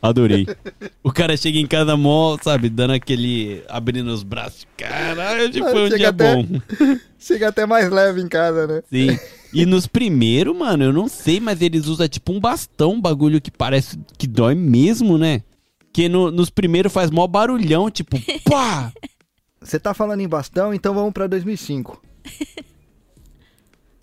[0.02, 0.46] Adorei.
[1.04, 3.64] O cara chega em casa mó, sabe, dando aquele.
[3.70, 4.68] abrindo os braços.
[4.78, 6.46] Caralho, hoje Ah, foi um dia até- bom.
[7.18, 8.82] Chega até mais leve em casa, né?
[8.92, 9.18] Sim.
[9.54, 13.42] E nos primeiros, mano, eu não sei, mas eles usam tipo um bastão, um bagulho
[13.42, 15.42] que parece que dói mesmo, né?
[15.92, 18.18] Que no- nos primeiros faz mó barulhão, tipo,
[18.50, 18.92] pá!
[19.62, 22.02] Você tá falando em bastão, então vamos pra 2005.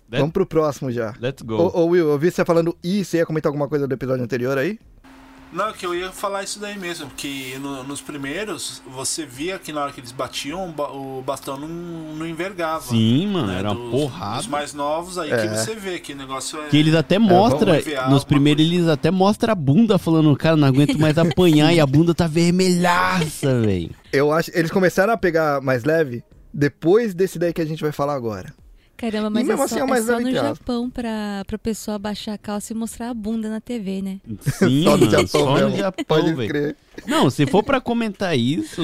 [0.09, 1.13] Let- Vamos pro próximo já.
[1.19, 1.55] Let's go.
[1.55, 4.23] Ô, ô, Will, eu vi você falando I, você ia comentar alguma coisa do episódio
[4.23, 4.79] anterior aí?
[5.51, 9.71] Não, que eu ia falar isso daí mesmo, que no- nos primeiros você via que
[9.71, 12.83] na hora que eles batiam, o ba- o bastão não, não envergava.
[12.83, 13.59] Sim, mano, né?
[13.59, 14.37] era uma Dos- porrada.
[14.37, 15.37] Dos mais novos aí É.
[15.37, 16.67] que você vê que o negócio é.
[16.67, 18.75] Que eles até mostram, enviar nos primeiros coisa.
[18.77, 22.27] eles até mostram a bunda falando, cara, não aguento mais apanhar e a bunda tá
[22.27, 23.91] vermelhaça, velho.
[24.11, 24.51] Eu acho.
[24.53, 26.23] Eles começaram a pegar mais leve
[26.53, 28.53] depois desse daí que a gente vai falar agora.
[28.97, 30.31] Caramba, mas mesmo é assim só, é mais é só no.
[30.31, 34.19] Japão pra, pra pessoa baixar a calça e mostrar a bunda na TV, né?
[34.41, 36.49] Sim, Só no Japão só no Japão, Pode velho.
[36.49, 36.75] crer.
[37.05, 38.81] Não, se for pra comentar isso,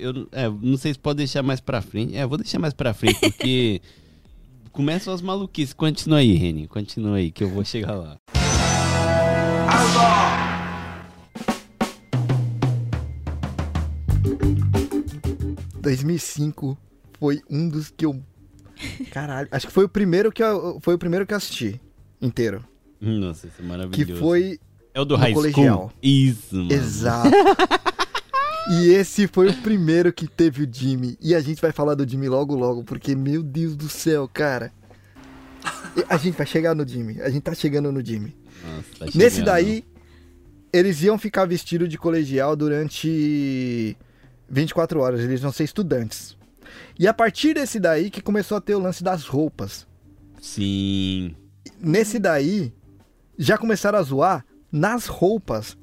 [0.00, 2.16] eu é, não sei se pode deixar mais pra frente.
[2.16, 3.80] É, vou deixar mais pra frente, porque
[4.72, 5.72] começam as maluquices.
[5.72, 8.16] Continua aí, Reni, continua aí, que eu vou chegar lá.
[15.80, 16.76] 2005
[17.18, 18.20] foi um dos que eu.
[19.10, 21.80] Caralho, acho que foi o primeiro que eu, foi o primeiro que eu assisti
[22.20, 22.64] inteiro.
[23.00, 24.20] Nossa, isso é Que maravilhoso.
[24.20, 24.58] foi
[24.94, 25.76] É o do High colegial.
[25.78, 25.92] School?
[26.02, 26.72] Isso, mano.
[26.72, 27.30] Exato.
[28.70, 31.16] e esse foi o primeiro que teve o Jimmy.
[31.20, 34.72] E a gente vai falar do Jimmy logo logo, porque, meu Deus do céu, cara.
[36.08, 37.20] A gente vai chegar no Jimmy.
[37.20, 38.34] A gente tá chegando no Jimmy.
[38.64, 39.84] Nossa, tá Nesse daí,
[40.72, 43.96] eles iam ficar vestidos de colegial durante
[44.48, 45.20] 24 horas.
[45.20, 46.36] Eles vão ser estudantes.
[46.98, 49.86] E a partir desse daí que começou a ter o lance das roupas.
[50.40, 51.34] Sim.
[51.80, 52.72] Nesse daí,
[53.38, 55.76] já começaram a zoar nas roupas.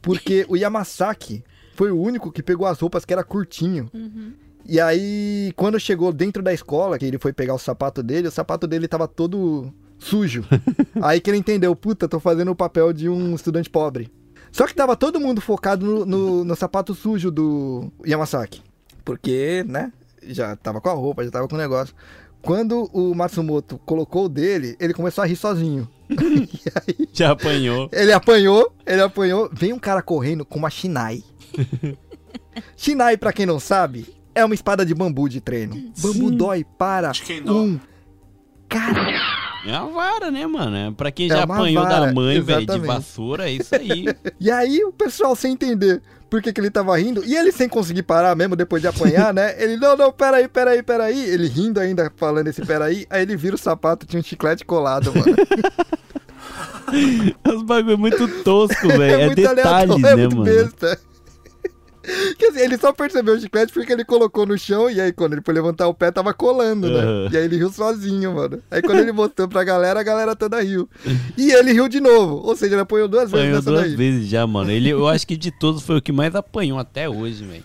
[0.00, 1.44] Porque o Yamasaki
[1.74, 3.90] foi o único que pegou as roupas que era curtinho.
[4.64, 8.32] E aí, quando chegou dentro da escola, que ele foi pegar o sapato dele, o
[8.32, 10.44] sapato dele tava todo sujo.
[11.00, 14.10] aí que ele entendeu, puta, tô fazendo o papel de um estudante pobre.
[14.50, 18.62] Só que tava todo mundo focado no, no, no sapato sujo do Yamasaki.
[19.04, 19.90] Porque, né,
[20.28, 21.94] já tava com a roupa, já tava com o negócio.
[22.40, 25.88] Quando o Matsumoto colocou o dele, ele começou a rir sozinho.
[26.10, 27.88] e aí, Já apanhou.
[27.92, 29.48] ele apanhou, ele apanhou.
[29.52, 31.22] Vem um cara correndo com uma Shinai.
[32.76, 35.92] Shinai, pra quem não sabe, é uma espada de bambu de treino.
[35.98, 37.12] Bambu dói para
[37.46, 37.78] um
[38.68, 39.42] cara.
[39.64, 40.76] É uma vara, né, mano?
[40.76, 43.74] É Pra quem É já uma apanhou da vara, mãe, velho, de vassoura, é isso
[43.74, 44.06] aí.
[44.40, 46.02] E aí o pessoal sem entender
[46.32, 49.34] por que, que ele tava rindo, e ele sem conseguir parar mesmo depois de apanhar,
[49.34, 49.54] né?
[49.62, 51.28] Ele, não, não, peraí, peraí, peraí.
[51.28, 55.12] Ele rindo ainda, falando esse peraí, aí ele vira o sapato, tinha um chiclete colado,
[55.14, 55.36] mano.
[57.54, 59.20] Os bagulho muito tosco, velho.
[59.20, 60.44] É, muito detalhes, aleatório, né, é muito mano?
[60.44, 60.98] besta.
[62.38, 65.34] Quer dizer, ele só percebeu o chiclete porque ele colocou no chão e aí quando
[65.34, 67.00] ele foi levantar o pé tava colando, né?
[67.00, 67.28] Aham.
[67.32, 68.60] E aí ele riu sozinho, mano.
[68.70, 70.88] Aí quando ele botou pra galera, a galera toda riu.
[71.38, 72.36] E ele riu de novo.
[72.46, 73.96] Ou seja, ele apanhou duas vezes Apanhou duas daí.
[73.96, 74.70] vezes já, mano.
[74.70, 77.64] Ele, eu acho que de todos foi o que mais apanhou até hoje, velho.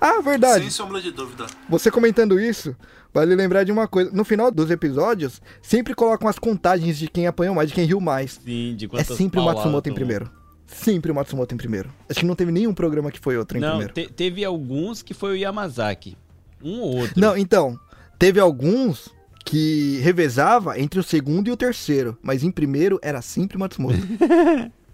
[0.00, 0.60] Ah, verdade.
[0.62, 1.46] Sem sombra de dúvida.
[1.68, 2.76] Você comentando isso,
[3.12, 4.10] vale lembrar de uma coisa.
[4.12, 8.00] No final dos episódios, sempre colocam as contagens de quem apanhou mais, de quem riu
[8.00, 8.40] mais.
[8.44, 10.30] Sim, de É quantas sempre o Matsumoto em primeiro.
[10.66, 11.90] Sempre o Matsumoto em primeiro.
[12.08, 13.92] Acho que não teve nenhum programa que foi outro em Não, primeiro.
[13.92, 16.16] te- teve alguns que foi o Yamazaki.
[16.62, 17.20] Um ou outro.
[17.20, 17.78] Não, então,
[18.18, 19.08] teve alguns
[19.44, 23.98] que revezava entre o segundo e o terceiro, mas em primeiro era sempre o Matsumoto.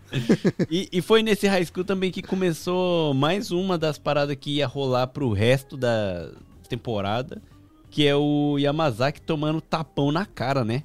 [0.68, 4.66] E, e foi nesse high school também que começou mais uma das paradas que ia
[4.66, 6.30] rolar pro resto da
[6.68, 7.40] temporada,
[7.92, 10.82] que é o Yamazaki tomando tapão na cara, né?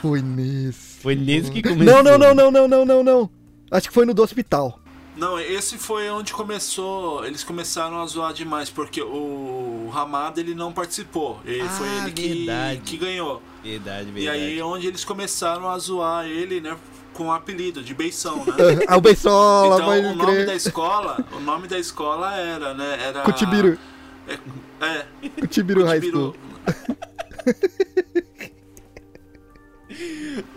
[0.00, 0.91] foi nesse.
[1.02, 1.84] Foi nesse que começou.
[1.84, 3.30] Não, não, não, não, não, não, não, não.
[3.70, 4.78] Acho que foi no do hospital.
[5.16, 7.24] Não, esse foi onde começou.
[7.26, 11.38] Eles começaram a zoar demais, porque o Ramada ele não participou.
[11.44, 12.46] Ele, foi Ah, ele que,
[12.84, 13.42] que ganhou.
[13.62, 14.24] Verdade, verdade.
[14.24, 16.76] E aí é onde eles começaram a zoar ele, né?
[17.12, 18.54] Com o apelido de Beição, né?
[18.88, 20.46] Ah, o Beisola, então o nome crer.
[20.46, 22.98] da escola, o nome da escola era, né?
[23.02, 23.20] Era.
[23.20, 23.76] Cutibiru.
[24.26, 24.38] É,
[24.80, 25.06] é
[25.40, 26.00] Cutibiru High.
[26.00, 26.34] School.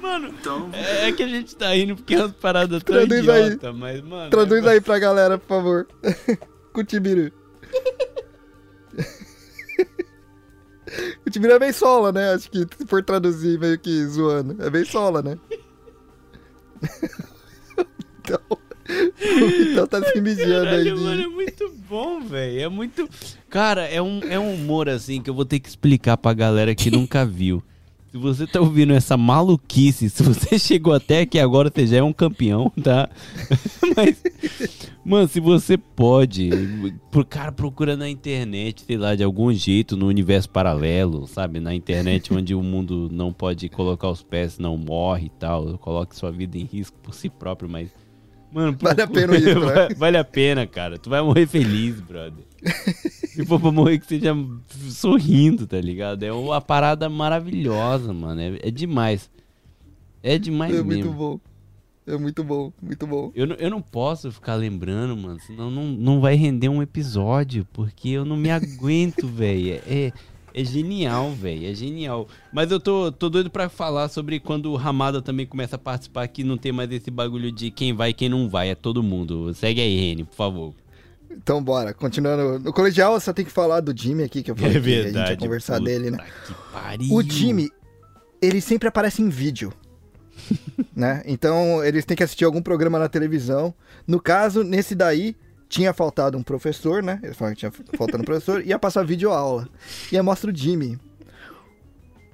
[0.02, 3.46] Mano, Então, é que a gente tá indo porque é umas paradas tão Traduz aí.
[3.48, 4.30] idiota, mas, mano...
[4.30, 5.88] Traduz é- aí pra galera, por favor.
[6.74, 7.32] Cutibiru.
[11.24, 12.34] Cutibiru é bem sola, né?
[12.34, 14.62] Acho que se for traduzir meio que zoando.
[14.64, 15.38] É bem sola, né?
[18.20, 18.40] então,
[19.72, 20.86] então tá se mijando aí.
[20.86, 22.62] Caralho, mano, é muito bom, velho.
[22.62, 23.10] É muito.
[23.50, 26.76] Cara, é um, é um humor assim que eu vou ter que explicar pra galera
[26.76, 27.64] que nunca viu.
[28.16, 32.02] Se você tá ouvindo essa maluquice, se você chegou até aqui agora, você já é
[32.02, 33.10] um campeão, tá?
[33.94, 34.24] Mas,
[35.04, 36.50] mano, se você pode,
[37.12, 41.60] por cara procura na internet, sei lá, de algum jeito, no universo paralelo, sabe?
[41.60, 45.78] Na internet onde o mundo não pode colocar os pés, não morre e tal.
[45.78, 47.90] Coloque sua vida em risco por si próprio, mas.
[48.50, 49.66] Mano, Vale a pena isso, né?
[49.66, 50.98] Va- Vale a pena, cara.
[50.98, 52.46] Tu vai morrer feliz, brother.
[53.36, 54.36] Se for pra morrer que seja
[54.90, 56.24] sorrindo, tá ligado?
[56.24, 58.40] É uma parada maravilhosa, mano.
[58.42, 59.30] É, é demais.
[60.24, 60.92] É demais É mesmo.
[60.92, 61.40] muito bom.
[62.08, 63.32] É muito bom, muito bom.
[63.34, 67.68] Eu, não- eu não posso ficar lembrando, mano, senão não, não vai render um episódio,
[67.74, 69.82] porque eu não me aguento, velho.
[69.88, 70.12] É,
[70.54, 72.28] é genial, velho, é genial.
[72.54, 76.28] Mas eu tô, tô doido pra falar sobre quando o Ramada também começa a participar,
[76.28, 79.02] que não tem mais esse bagulho de quem vai e quem não vai, é todo
[79.02, 79.52] mundo.
[79.56, 80.74] Segue aí, Reni, por favor.
[81.32, 82.60] Então bora, continuando.
[82.60, 85.30] No colegial só tem que falar do Jimmy aqui, que eu falei que a gente
[85.32, 86.18] ia conversar dele, né?
[86.46, 87.14] que pariu.
[87.14, 87.70] O Jimmy,
[88.42, 89.74] ele sempre aparece em vídeo.
[90.96, 91.24] né?
[91.26, 93.74] Então eles têm que assistir algum programa na televisão.
[94.08, 95.36] No caso, nesse daí,
[95.68, 97.20] tinha faltado um professor, né?
[97.24, 99.68] Eles falaram que tinha faltado um professor, ia passar vídeo aula.
[100.12, 101.00] E aí mostra o Jimmy.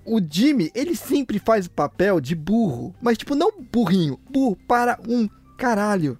[0.06, 5.00] O Jimmy, ele sempre faz o papel de burro, mas tipo, não burrinho, burro para
[5.08, 6.18] um caralho.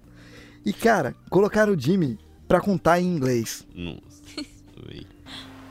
[0.64, 2.18] E cara, colocaram o Jimmy
[2.52, 3.66] pra contar em inglês.
[3.74, 4.22] Nossa,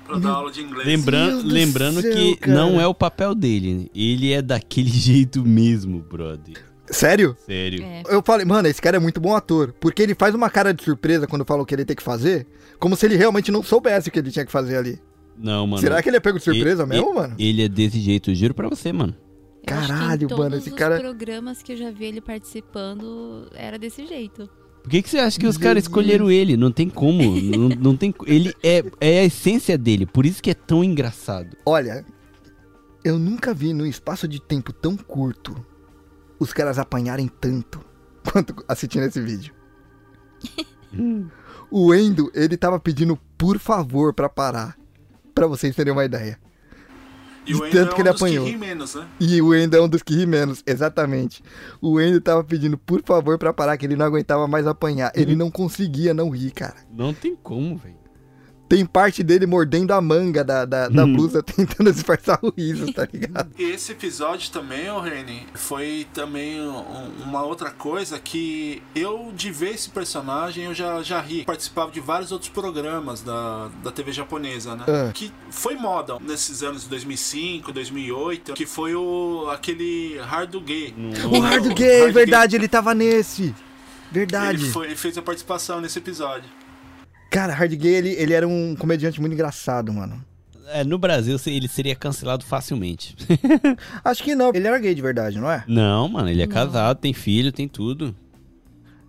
[0.06, 0.84] pra dar aula de inglês.
[0.86, 2.54] Do lembrando céu, que cara.
[2.58, 3.90] não é o papel dele.
[3.96, 6.56] Ele é daquele jeito mesmo, brother.
[6.88, 7.38] Sério?
[7.46, 7.82] Sério.
[7.84, 8.04] É.
[8.10, 9.74] Eu falei, mano, esse cara é muito bom ator.
[9.80, 12.46] Porque ele faz uma cara de surpresa quando fala o que ele tem que fazer,
[12.80, 15.00] como se ele realmente não soubesse o que ele tinha que fazer ali.
[15.38, 15.82] Não, mano.
[15.82, 17.36] Será que ele é pego de surpresa E- mesmo, e- mano?
[17.40, 19.16] Ele é desse jeito, eu juro pra você, mano.
[19.66, 22.06] Eu acho que em Caralho, todos mano, esse os cara- programas que eu já vi
[22.06, 24.50] ele participando era desse jeito.
[24.82, 25.88] Por que, que você acha que os caras Jesus.
[25.88, 26.58] escolheram ele?
[26.58, 27.22] Não tem como.
[27.58, 31.56] não, não tem, ele é, é a essência dele, por isso que é tão engraçado.
[31.66, 32.06] Olha,
[33.04, 35.56] eu nunca vi num espaço de tempo tão curto
[36.40, 37.80] os caras apanharem tanto
[38.32, 39.54] quanto assistindo esse vídeo.
[41.70, 44.76] o Endo, ele tava pedindo por favor pra parar.
[45.36, 46.40] Pra vocês terem uma ideia.
[47.46, 48.46] E o de tanto é que um ele dos apanhou.
[48.46, 49.08] que ri menos, né?
[49.20, 51.42] E o Endo é um dos que ri menos, exatamente.
[51.82, 55.12] O Endo tava pedindo por favor pra parar, que ele não aguentava mais apanhar.
[55.16, 56.76] Ele não conseguia não rir, cara.
[56.96, 58.01] Não tem como, velho.
[58.72, 63.06] Tem parte dele mordendo a manga da, da, da blusa, tentando disfarçar o riso, tá
[63.12, 63.52] ligado?
[63.60, 69.52] E esse episódio também, ô Reni, foi também um- uma outra coisa que eu, de
[69.52, 71.44] ver esse personagem, eu já, já ri.
[71.44, 74.86] Participava de vários outros programas da, da TV japonesa, né?
[74.88, 75.12] Ah.
[75.14, 80.94] Que foi moda nesses anos de 2005, 2008, que foi o aquele Hard Gay.
[81.30, 83.54] O Hard Gay, verdade, ele tava nesse.
[84.10, 84.64] Verdade.
[84.64, 86.50] Ele, foi- ele fez a participação nesse episódio.
[87.32, 90.24] Cara, Hard Gay, ele, ele era um comediante muito engraçado, mano.
[90.68, 93.16] É, no Brasil ele seria cancelado facilmente.
[94.04, 95.64] Acho que não, ele era gay de verdade, não é?
[95.68, 96.54] não, mano, ele é Não.
[96.54, 98.14] casado, tem filho, tem tudo.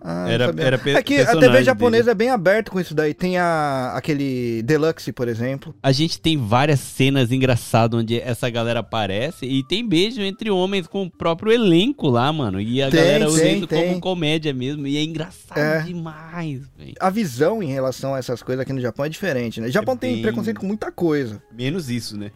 [0.05, 3.15] Ah, Era- era pe- é que a TV japonesa é bem aberta com isso daí.
[3.15, 5.73] Tem a, aquele Deluxe, por exemplo.
[5.81, 10.89] A gente tem várias cenas engraçadas onde essa galera aparece e tem beijo entre homens
[10.89, 12.61] com o próprio elenco lá, mano.
[12.61, 13.87] E a Tem, galera usa tem, isso tem.
[13.89, 14.87] como comédia mesmo.
[14.89, 15.83] E é engraçado É.
[15.83, 16.95] demais, velho.
[16.99, 19.69] A visão em relação a essas coisas aqui no Japão é diferente, né?
[19.69, 21.41] O Japão tem bem- preconceito com muita coisa.
[21.57, 22.33] Menos isso, né?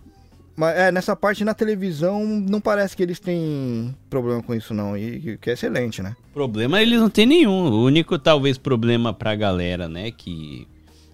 [0.56, 4.96] Mas é, nessa parte na televisão não parece que eles têm problema com isso, não.
[4.96, 6.16] E que é excelente, né?
[6.32, 7.66] Problema eles não tem nenhum.
[7.70, 10.10] O único, talvez, problema pra galera, né?
[10.10, 10.66] Que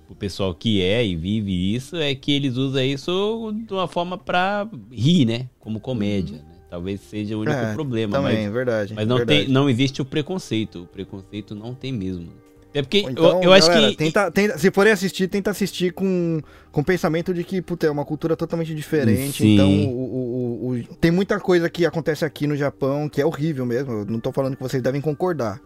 [0.09, 4.17] o pessoal que é e vive isso é que eles usam isso de uma forma
[4.17, 5.49] pra rir, né?
[5.59, 6.37] Como comédia.
[6.37, 6.45] né?
[6.71, 8.17] Talvez seja o único É, problema.
[8.19, 8.95] Também, mas verdade.
[8.95, 9.45] mas não, verdade.
[9.45, 10.83] tem, não existe o preconceito.
[10.83, 12.29] O preconceito não tem mesmo.
[12.75, 13.97] É porque Então, eu, eu acho galera, que.
[13.97, 17.91] Tenta, tenta- se forem assistir, tenta assistir com, com o pensamento de que, puta, é
[17.91, 19.43] uma cultura totalmente diferente.
[19.43, 19.55] Sim.
[19.55, 23.67] Então, o, o- o- tem muita coisa que acontece aqui no Japão que é horrível
[23.67, 23.93] mesmo.
[23.93, 25.61] Eu não tô falando que vocês devem concordar.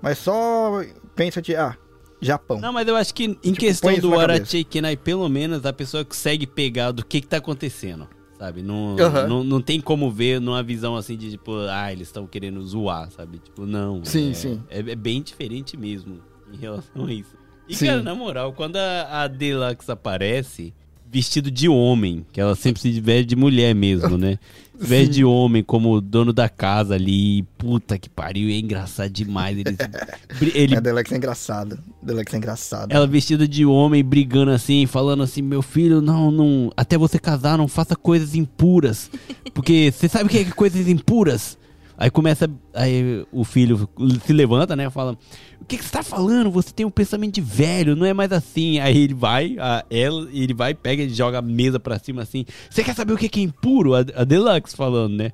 [0.00, 0.82] Mas só
[1.16, 1.76] pensa de, ah,
[2.20, 2.60] Japão.
[2.60, 4.40] Não, mas eu acho que em Tipo, questão do na cabeça.
[4.42, 8.08] Arachei Kenai, pelo menos a pessoa consegue pegar do que que tá acontecendo,
[8.38, 8.62] sabe?
[8.62, 9.26] Não, Aham.
[9.26, 13.10] não, não tem como ver numa visão assim de tipo, ah, eles estão querendo zoar,
[13.10, 13.38] sabe?
[13.38, 14.04] Tipo, não.
[14.04, 14.62] Sim, é, sim.
[14.70, 16.20] É, é bem diferente mesmo
[16.52, 17.36] em relação a isso.
[17.68, 17.86] E, Sim.
[17.86, 20.74] cara, na moral, quando a, a Deluxe aparece,
[21.12, 24.38] vestido de homem, que ela sempre se veste de mulher mesmo, né?
[24.82, 29.56] Se veste de homem como dono da casa ali, puta que pariu, é engraçado demais.
[30.40, 31.78] Ele, ele É, Delex é engraçado.
[32.02, 32.90] Delex é engraçado.
[32.90, 36.72] ela vestida de homem, brigando assim, falando assim: Meu filho, não, não.
[36.76, 39.08] Até você casar, não faça coisas impuras.
[39.54, 41.56] Porque você sabe o que é coisas impuras?
[41.96, 42.50] Aí começa.
[42.74, 43.88] Aí o filho
[44.24, 44.88] se levanta, né?
[44.90, 45.16] Fala:
[45.60, 46.50] O que, que você tá falando?
[46.50, 48.78] Você tem um pensamento de velho, não é mais assim.
[48.80, 52.44] Aí ele vai, a, ela, ele vai, pega e joga a mesa pra cima assim.
[52.70, 53.94] Você quer saber o que que é impuro?
[53.94, 55.32] A, a Deluxe falando, né?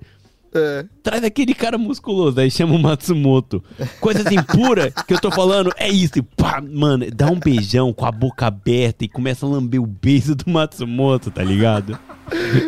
[0.54, 0.84] É.
[1.02, 3.62] Traz aquele cara musculoso, aí chama o Matsumoto.
[4.00, 6.22] Coisas impuras que eu tô falando, é isso.
[6.36, 10.34] Pá, mano, dá um beijão com a boca aberta e começa a lamber o beijo
[10.34, 11.98] do Matsumoto, tá ligado?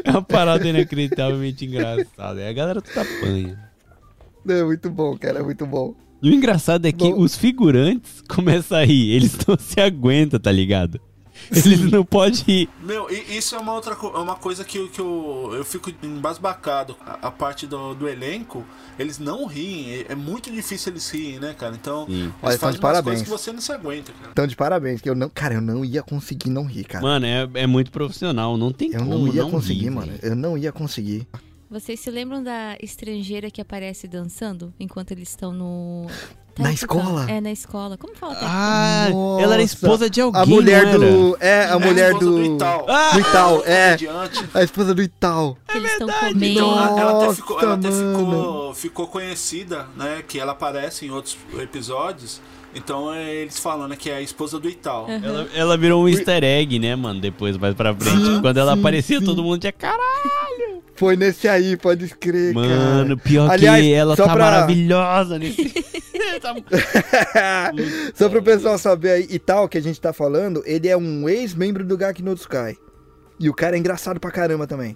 [0.05, 2.41] É uma parada inacreditavelmente engraçada.
[2.41, 3.70] Aí a galera tudo apanha.
[4.49, 5.95] É muito bom, cara, é muito bom.
[6.23, 7.19] E o engraçado é que Bom.
[7.21, 11.01] os figurantes começam a rir, eles não se aguentam, tá ligado?
[11.51, 12.69] Eles não podem rir.
[12.83, 15.91] Meu, e isso é uma outra é uma coisa que, eu- que eu, eu fico
[16.03, 16.95] embasbacado.
[17.07, 18.63] A, a parte do, do elenco,
[18.99, 19.91] eles não riem.
[19.91, 21.75] É, é muito difícil eles rirem, né, cara?
[21.75, 22.25] Então, Sim.
[22.25, 23.05] eles Olha, fazem umas de parabéns.
[23.05, 24.29] coisas que você não se aguenta, cara.
[24.33, 25.31] Então, de parabéns, que eu não.
[25.31, 27.03] Cara, eu não ia conseguir não rir, cara.
[27.03, 30.13] Mano, é, é muito profissional, não tem eu como não ia não conseguir, rir, mano.
[30.23, 31.27] Eu não ia conseguir.
[31.71, 36.07] Vocês se lembram da estrangeira que aparece dançando enquanto eles estão no.
[36.59, 36.75] Na Técnica?
[36.75, 37.31] escola?
[37.31, 37.97] É, na escola.
[37.97, 38.55] Como fala técnica?
[38.55, 39.43] Ah, Nossa.
[39.45, 40.99] ela era esposa de alguém, A mulher não era?
[40.99, 41.37] do.
[41.41, 42.45] É, a É mulher esposa do.
[42.45, 42.85] Itaú.
[42.89, 43.11] Ah!
[43.13, 43.97] Do Itaú, é.
[44.53, 45.57] A esposa do Itaú.
[45.71, 46.53] que eles estão verdade, comendo.
[46.61, 50.25] Então, ela, ela até, ficou, ela Nossa, até ficou, ficou conhecida, né?
[50.27, 52.41] Que ela aparece em outros episódios.
[52.75, 55.07] Então é, eles falam, né, que é a esposa do Itaú.
[55.09, 57.21] Ela, ela virou um easter egg, né, mano?
[57.21, 58.25] Depois, mais pra frente.
[58.25, 59.25] Sim, Quando ela sim, aparecia, sim.
[59.25, 60.01] todo mundo tinha caralho.
[61.01, 65.73] Foi nesse aí, pode escrever, Mano, pior Aliás, que ela tá pra- maravilhosa nesse.
[66.43, 66.55] Tá-
[67.33, 67.73] cara.
[68.15, 71.85] Só pro pessoal saber aí, Itaú, que a gente tá falando, ele é um ex-membro
[71.87, 72.77] do Gaki no Tsukai.
[73.39, 74.95] E o cara é engraçado pra caramba também.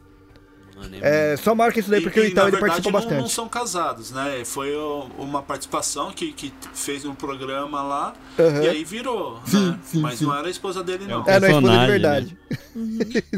[0.77, 2.73] Mano, é É, só marca isso daí porque o E- e, Itaú na ele verdade,
[2.83, 3.35] participa não, não bastante.
[3.35, 4.43] são casados, né?
[4.45, 4.73] Foi
[5.19, 8.63] uma participação que, que fez um programa lá Aham.
[8.63, 9.79] e aí virou, Sim, né?
[9.83, 10.27] sim, Mas sim.
[10.27, 11.23] não era a esposa dele, não.
[11.23, 12.39] um É, não é esposa de personagem, verdade.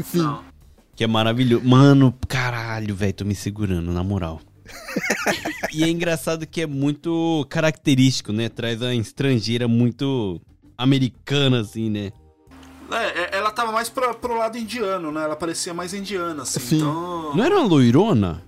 [0.03, 0.17] Sim.
[0.17, 0.56] Não.
[0.97, 1.63] Que é maravilhoso.
[1.63, 4.41] Mano, caralho, velho, tô me segurando, na moral.
[5.71, 8.49] e é engraçado que é muito característico, né?
[8.49, 10.41] Traz a estrangeira muito
[10.75, 12.11] americana, assim, né?
[12.91, 15.23] É, é, ela tava mais pra, pro lado indiano, né?
[15.23, 16.59] Ela parecia mais indiana, assim.
[16.59, 16.77] Sim.
[16.77, 17.35] Então.
[17.35, 18.43] Não era uma loirona?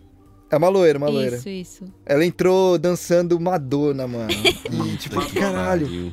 [0.49, 1.35] É uma loira, uma loira.
[1.35, 1.85] Isso, isso.
[2.03, 4.29] Ela entrou dançando Madonna, mano.
[4.91, 6.11] E, tipo, caralho.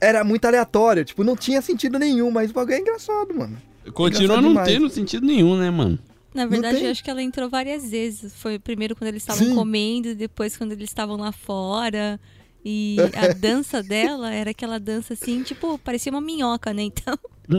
[0.00, 1.04] Era muito aleatório.
[1.04, 3.69] Tipo, não tinha sentido nenhum, mas o bagulho é engraçado, mano.
[3.92, 4.68] Continua não demais.
[4.68, 5.98] tendo sentido nenhum, né, mano?
[6.34, 8.32] Na verdade, eu acho que ela entrou várias vezes.
[8.36, 9.54] Foi primeiro quando eles estavam Sim.
[9.54, 12.20] comendo, depois quando eles estavam lá fora.
[12.64, 16.82] E a dança dela era aquela dança assim, tipo, parecia uma minhoca, né?
[16.82, 17.18] Então.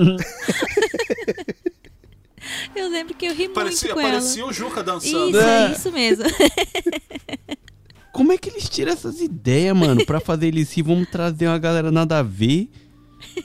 [2.75, 5.29] eu lembro que eu ri Parecia, muito com parecia o Juca dançando.
[5.29, 5.67] Isso, É.
[5.67, 6.23] é isso mesmo.
[8.11, 10.05] Como é que eles tiram essas ideias, mano?
[10.05, 12.69] Pra fazer eles rir, vamos trazer uma galera nada a ver,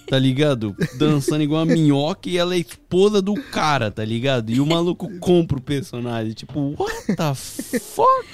[0.09, 0.75] tá ligado?
[0.99, 4.51] Dançando igual uma minhoca e ela é esposa do cara, tá ligado?
[4.51, 6.33] E o maluco compra o personagem.
[6.33, 8.27] Tipo, what the fuck?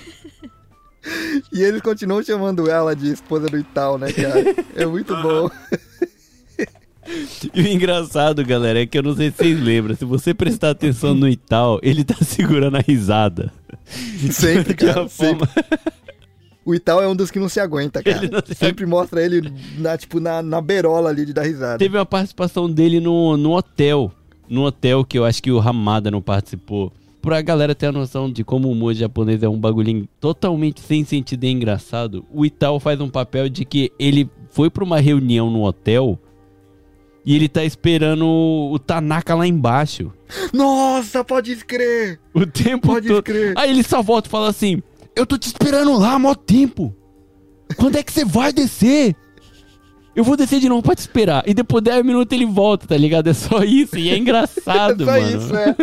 [1.52, 4.44] E eles continuam chamando ela de esposa do Itaú, né, cara?
[4.76, 5.50] É muito bom.
[7.52, 9.96] E o engraçado, galera, é que eu não sei se vocês lembram.
[9.96, 13.52] Se você prestar atenção no Ital, ele tá segurando a risada.
[14.30, 15.08] Sempre, cara.
[15.08, 15.46] Sempre.
[15.48, 15.48] forma-
[16.64, 18.20] O Itaú é um dos que não se aguenta, cara.
[18.46, 21.78] Se Sempre mostra ele na, tipo, na, na berola ali de dar risada.
[21.78, 24.12] Teve uma participação dele no, no hotel.
[24.48, 26.92] No hotel que eu acho que o Ramada não participou.
[27.20, 31.04] Pra galera ter a noção de como o humor japonês é um bagulhinho totalmente sem
[31.04, 35.48] sentido e engraçado, o Itao faz um papel de que ele foi pra uma reunião
[35.48, 36.18] no hotel
[37.24, 40.12] e ele tá esperando o Tanaka lá embaixo.
[40.52, 42.18] Nossa, pode crer!
[42.34, 43.22] O tempo Pode todo.
[43.22, 43.54] crer.
[43.56, 44.82] Aí ele só volta e fala assim:
[45.14, 46.94] Eu tô te esperando lá há mó tempo.
[47.76, 49.14] Quando é que você vai descer?
[50.14, 51.42] Eu vou descer de novo pra te esperar.
[51.46, 53.28] E depois de 10 minutos ele volta, tá ligado?
[53.28, 53.96] É só isso.
[53.96, 55.38] E é engraçado, É só mano.
[55.38, 55.76] isso, é.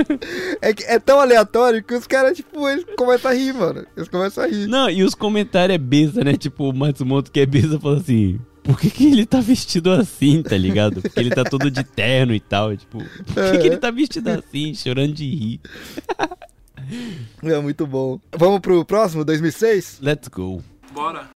[0.69, 3.85] É, que é tão aleatório que os caras, tipo, eles começam a rir, mano.
[3.97, 4.67] Eles começam a rir.
[4.67, 6.37] Não, e os comentários é besta, né?
[6.37, 8.39] Tipo, o Matsumoto que é besta fala assim.
[8.61, 11.01] Por que, que ele tá vestido assim, tá ligado?
[11.01, 12.77] Porque ele tá todo de terno e tal.
[12.77, 12.99] Tipo,
[13.33, 15.59] por que, que ele tá vestido assim, chorando de rir?
[17.43, 18.19] É muito bom.
[18.35, 19.99] Vamos pro próximo, 2006?
[20.01, 20.63] Let's go.
[20.91, 21.29] Bora.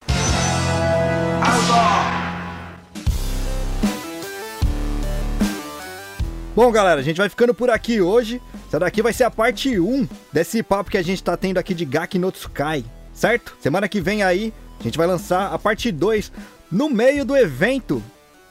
[6.55, 8.40] Bom, galera, a gente vai ficando por aqui hoje.
[8.68, 11.74] Essa daqui vai ser a parte 1 desse papo que a gente tá tendo aqui
[11.74, 13.57] de Gaki no Tsukai, certo?
[13.61, 16.30] Semana que vem aí, a gente vai lançar a parte 2
[16.70, 18.03] no meio do evento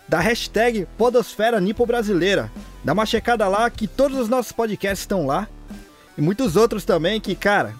[0.08, 2.52] da hashtag Podosfera Nipo Brasileira.
[2.84, 5.48] Dá uma checada lá que todos os nossos podcasts estão lá.
[6.20, 7.74] E muitos outros também que, cara,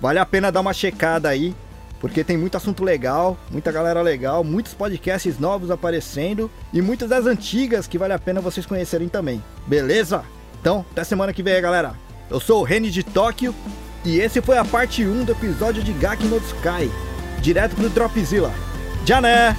[0.00, 1.52] vale a pena dar uma checada aí.
[1.98, 7.26] Porque tem muito assunto legal, muita galera legal, muitos podcasts novos aparecendo e muitas das
[7.26, 9.42] antigas que vale a pena vocês conhecerem também.
[9.66, 10.24] Beleza?
[10.60, 11.92] Então, até semana que vem galera.
[12.30, 13.54] Eu sou o Reni de Tóquio
[14.04, 16.90] e esse foi a parte 1 do episódio de Gaki no Tsukai,
[17.42, 18.52] direto pro Dropzilla.
[19.04, 19.54] Já né?